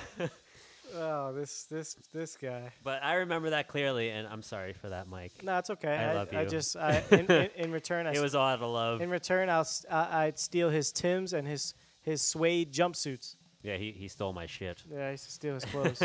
[0.98, 2.72] Oh, this this this guy.
[2.84, 5.32] but I remember that clearly, and I'm sorry for that, Mike.
[5.44, 5.90] No, it's okay.
[5.94, 6.50] I I, love I you.
[6.50, 9.02] just I, in, in, in return I It was all out of love.
[9.02, 13.36] in return I'll s- I, would steal his Tims and his his suede jumpsuits.
[13.64, 14.84] Yeah, he, he stole my shit.
[14.90, 16.02] Yeah, I used to steal his clothes.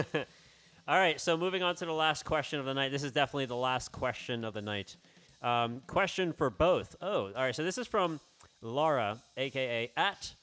[0.89, 2.91] All right, so moving on to the last question of the night.
[2.91, 4.97] This is definitely the last question of the night.
[5.43, 6.97] Um, question for both.
[7.01, 7.55] Oh, all right.
[7.55, 8.21] So this is from
[8.63, 10.35] Laura, aka at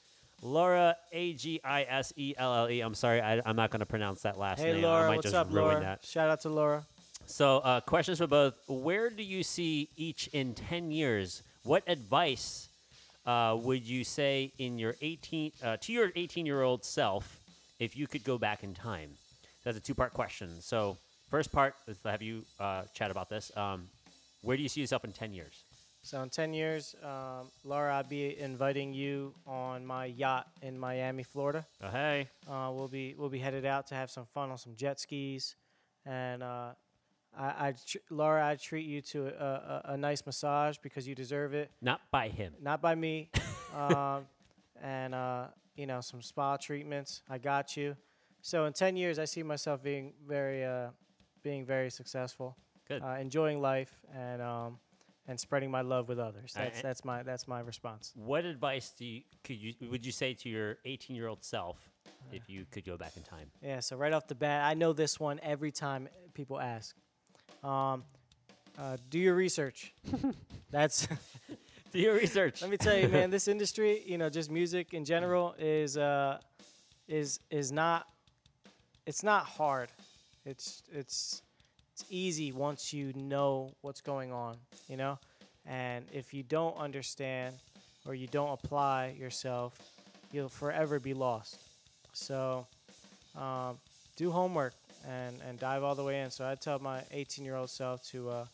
[0.42, 2.80] Laura A G I S E L L E.
[2.80, 4.84] I'm sorry, I, I'm not going to pronounce that last hey name.
[4.84, 5.80] I Laura, might what's just up, ruin Laura?
[5.80, 6.04] that.
[6.04, 6.86] Shout out to Laura.
[7.26, 8.54] So, uh, questions for both.
[8.68, 11.42] Where do you see each in 10 years?
[11.62, 12.68] What advice
[13.26, 17.38] uh, would you say in your 18 uh, to your 18 year old self
[17.78, 19.10] if you could go back in time?
[19.64, 20.60] That's a two part question.
[20.60, 20.96] So,
[21.30, 21.74] first part
[22.04, 23.52] have you uh, chat about this.
[23.56, 23.88] Um,
[24.42, 25.64] where do you see yourself in 10 years?
[26.02, 31.22] So in 10 years, um, Laura, I'll be inviting you on my yacht in Miami,
[31.22, 31.66] Florida.
[31.82, 32.28] Oh, hey.
[32.48, 35.56] Uh, we'll be we'll be headed out to have some fun on some jet skis,
[36.06, 36.70] and uh,
[37.36, 41.14] I, I tr- Laura, I treat you to a, a, a nice massage because you
[41.14, 41.70] deserve it.
[41.82, 42.54] Not by him.
[42.62, 43.30] Not by me,
[43.76, 44.26] um,
[44.80, 47.22] and uh, you know some spa treatments.
[47.28, 47.96] I got you.
[48.40, 50.88] So in 10 years, I see myself being very uh,
[51.42, 52.56] being very successful,
[52.88, 53.02] Good.
[53.02, 54.78] uh, enjoying life, and um,
[55.26, 56.52] and spreading my love with others.
[56.54, 58.12] That's that's my that's my response.
[58.14, 61.78] What advice do you, could you would you say to your 18 year old self
[62.32, 63.50] if you could go back in time?
[63.62, 66.96] Yeah, so right off the bat, I know this one every time people ask.
[67.62, 68.04] Um,
[68.78, 69.92] uh, do your research.
[70.70, 71.08] That's
[71.92, 72.60] Do your research.
[72.60, 73.30] let me tell you, man.
[73.38, 76.38] This industry, you know, just music in general, is uh,
[77.08, 78.06] is is not.
[79.06, 79.88] It's not hard.
[80.44, 81.42] It's it's
[81.98, 84.56] it's easy once you know what's going on,
[84.88, 85.18] you know.
[85.66, 87.56] And if you don't understand
[88.06, 89.76] or you don't apply yourself,
[90.30, 91.58] you'll forever be lost.
[92.12, 92.68] So
[93.36, 93.78] um,
[94.16, 94.74] do homework
[95.08, 96.30] and, and dive all the way in.
[96.30, 98.44] So I tell my 18 year old self to uh,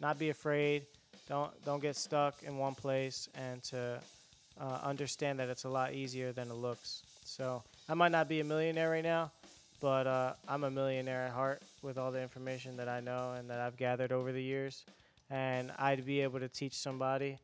[0.00, 0.86] not be afraid,
[1.28, 4.00] don't don't get stuck in one place, and to
[4.58, 7.02] uh, understand that it's a lot easier than it looks.
[7.24, 9.32] So I might not be a millionaire right now,
[9.82, 13.48] but uh, I'm a millionaire at heart with all the information that I know and
[13.48, 14.84] that I've gathered over the years,
[15.30, 17.38] and I'd be able to teach somebody.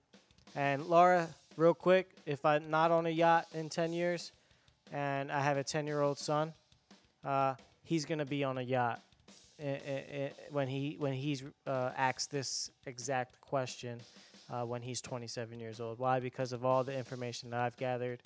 [0.57, 4.33] And Laura, real quick, if I'm not on a yacht in 10 years,
[4.93, 6.53] and I have a 10 year old son,
[7.25, 9.01] uh, he's gonna be on a yacht
[10.51, 14.01] when he when he's uh, asked this exact question
[14.51, 16.01] uh, when he's 27 years old.
[16.01, 16.19] Why?
[16.19, 18.21] Because of all the information that I've gathered,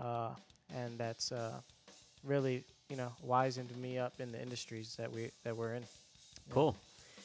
[0.00, 0.30] uh,
[0.74, 1.60] and that's uh,
[2.24, 5.82] really you know wisened me up in the industries that we that we're in.
[6.50, 6.76] Cool.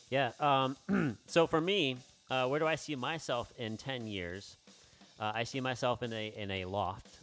[0.10, 0.32] Yeah.
[0.40, 1.98] Um, so for me,
[2.30, 4.56] uh, where do I see myself in ten years?
[5.20, 7.18] Uh, I see myself in a in a loft,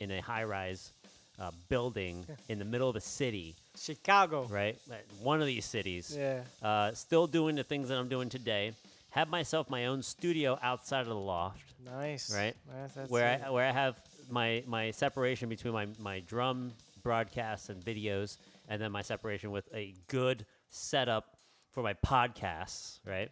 [0.00, 0.92] in a high rise
[1.38, 4.46] uh, building in the middle of a city, Chicago.
[4.50, 4.76] right?
[5.22, 6.16] One of these cities.
[6.18, 6.40] Yeah.
[6.62, 8.72] Uh, still doing the things that I'm doing today.
[9.10, 12.34] Have myself my own studio outside of the loft Nice.
[12.34, 12.54] Right.
[13.08, 13.42] Where it.
[13.46, 13.96] I, where I have
[14.30, 16.72] my my separation between my my drum
[17.02, 18.38] broadcasts and videos,
[18.68, 21.36] and then my separation with a good setup
[21.72, 23.30] for my podcasts, right?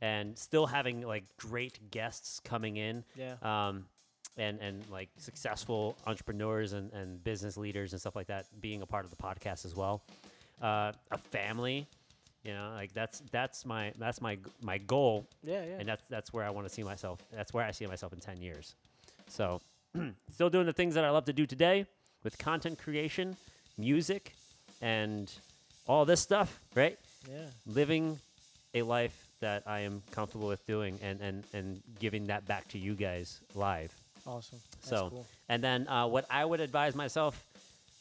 [0.00, 3.34] And still having like great guests coming in, Yeah.
[3.42, 3.86] um,
[4.36, 8.86] and and like successful entrepreneurs and, and business leaders and stuff like that being a
[8.86, 10.02] part of the podcast as well.
[10.62, 11.86] Uh, a family,
[12.44, 15.64] you know, like that's that's my that's my my goal yeah.
[15.64, 15.76] Yeah.
[15.80, 17.18] and that's that's where I want to see myself.
[17.32, 18.74] That's where I see myself in ten years.
[19.28, 19.60] So,
[20.32, 21.86] still doing the things that I love to do today
[22.24, 23.36] with content creation,
[23.78, 24.34] music,
[24.80, 25.30] and
[25.86, 26.60] all this stuff.
[26.74, 26.98] Right,
[27.30, 27.46] yeah.
[27.66, 28.18] living
[28.74, 32.78] a life that I am comfortable with doing, and and and giving that back to
[32.78, 33.94] you guys live.
[34.26, 34.58] Awesome.
[34.72, 35.26] That's so, cool.
[35.48, 37.42] and then uh, what I would advise myself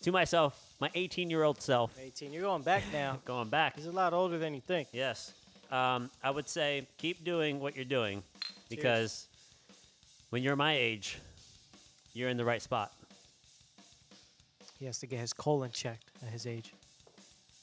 [0.01, 2.31] to myself, my 18 year old self, 18.
[2.31, 3.19] You're going back now.
[3.25, 3.75] going back.
[3.75, 4.89] He's a lot older than you think.
[4.91, 5.33] Yes.
[5.71, 8.23] Um, I would say keep doing what you're doing
[8.69, 9.27] because
[10.29, 11.19] when you're my age,
[12.13, 12.91] you're in the right spot.
[14.79, 16.73] He has to get his colon checked at his age.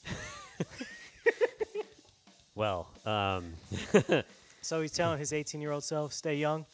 [2.55, 3.53] well, um,
[4.61, 6.65] so he's telling his 18 year old self, stay young.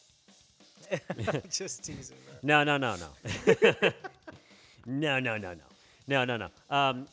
[1.50, 2.18] Just teasing.
[2.44, 2.66] Man.
[2.66, 3.92] No, no, no, no.
[4.86, 5.64] no, no, no, no.
[6.08, 6.50] No, no, no.
[6.70, 7.08] Um,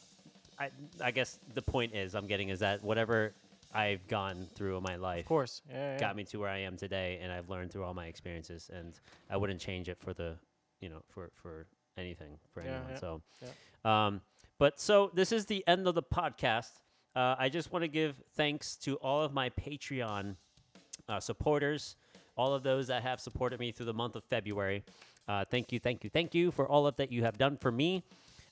[0.59, 0.71] I,
[1.01, 3.33] I guess the point is I'm getting is that whatever
[3.73, 6.77] I've gone through in my life, of course, yeah, got me to where I am
[6.77, 8.99] today, and I've learned through all my experiences, and
[9.31, 10.35] I wouldn't change it for the,
[10.81, 11.67] you know, for for
[11.97, 12.91] anything for Yeah, anyone.
[12.91, 14.21] yeah, So, um,
[14.59, 16.71] but so this is the end of the podcast.
[17.17, 20.37] Uh, I just want to give thanks to all of my Patreon
[21.09, 21.97] uh, supporters,
[22.37, 24.85] all of those that have supported me through the month of February.
[25.27, 27.73] Uh, thank you, thank you, thank you for all of that you have done for
[27.73, 28.03] me.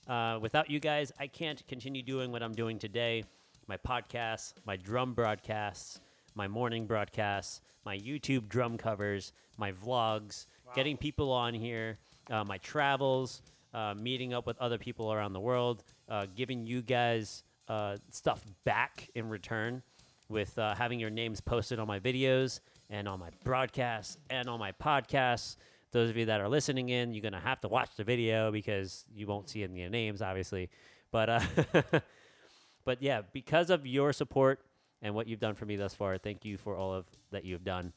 [0.09, 3.25] Uh, without you guys, I can't continue doing what I'm doing today
[3.69, 6.01] my podcasts, my drum broadcasts,
[6.35, 11.99] my morning broadcasts, my YouTube drum covers, my vlogs, getting people on here,
[12.31, 13.43] uh, my travels,
[13.75, 18.45] uh, meeting up with other people around the world, uh, giving you guys uh, stuff
[18.65, 19.83] back in return
[20.29, 22.61] with uh, having your names posted on my videos
[22.91, 25.57] and on my broadcasts and on my podcasts.
[25.91, 29.05] Those of you that are listening in, you're gonna have to watch the video because
[29.15, 30.69] you won't see any names, obviously.
[31.11, 31.41] But uh,
[32.85, 34.61] but yeah, because of your support
[35.01, 37.65] and what you've done for me thus far, thank you for all of that you've
[37.65, 37.95] done,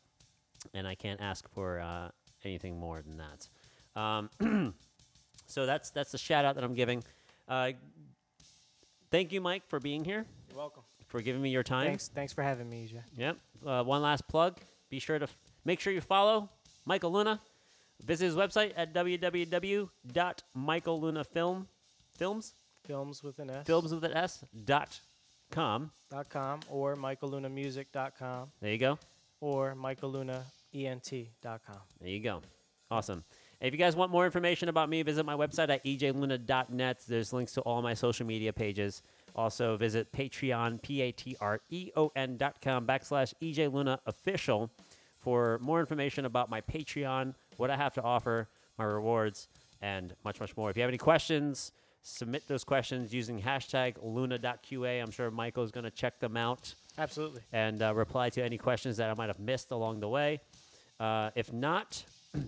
[0.73, 2.11] and I can't ask for
[2.45, 3.49] anything more than that.
[3.95, 4.29] Um,
[5.47, 7.03] so that's that's the shout out that I'm giving.
[7.47, 7.71] Uh,
[9.09, 10.83] thank you, Mike, for being here, You're welcome.
[11.07, 11.87] for giving me your time.
[11.87, 13.01] Thanks, thanks for having me, EJ.
[13.17, 13.37] Yep.
[13.65, 14.59] Uh, one last plug.
[14.89, 15.35] Be sure to f-
[15.65, 16.49] make sure you follow
[16.85, 17.39] Michael Luna.
[18.05, 21.65] Visit his website at www.michaellunafilm
[22.17, 22.53] films
[22.85, 23.65] Films with an S.
[23.67, 24.99] films with an S dot
[25.51, 25.91] com.
[26.09, 28.97] Dot com or michaellunamusic.com There you go.
[29.39, 31.77] or michaellunaent.com.
[31.99, 32.41] There you go.
[32.89, 33.23] Awesome.
[33.61, 36.99] If you guys want more information about me, visit my website at ejluna.net.
[37.07, 39.03] There's links to all my social media pages.
[39.35, 44.71] Also, visit Patreon, P A T R E O N dot com backslash ejluna official
[45.19, 48.49] for more information about my Patreon, what I have to offer,
[48.79, 49.47] my rewards,
[49.81, 50.71] and much, much more.
[50.71, 55.01] If you have any questions, submit those questions using hashtag luna.qa.
[55.01, 57.41] I'm sure Michael is going to check them out Absolutely.
[57.53, 60.41] and uh, reply to any questions that I might have missed along the way.
[60.99, 62.03] Uh, if not,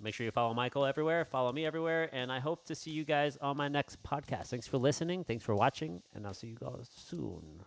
[0.00, 3.04] make sure you follow Michael everywhere, follow me everywhere, and I hope to see you
[3.04, 4.46] guys on my next podcast.
[4.48, 7.60] Thanks for listening, thanks for watching, and I'll see you guys soon.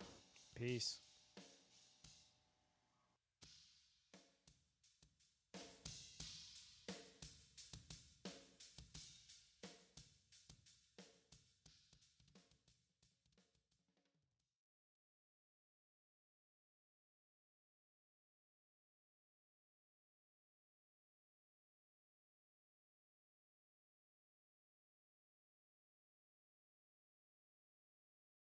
[0.54, 1.00] Peace.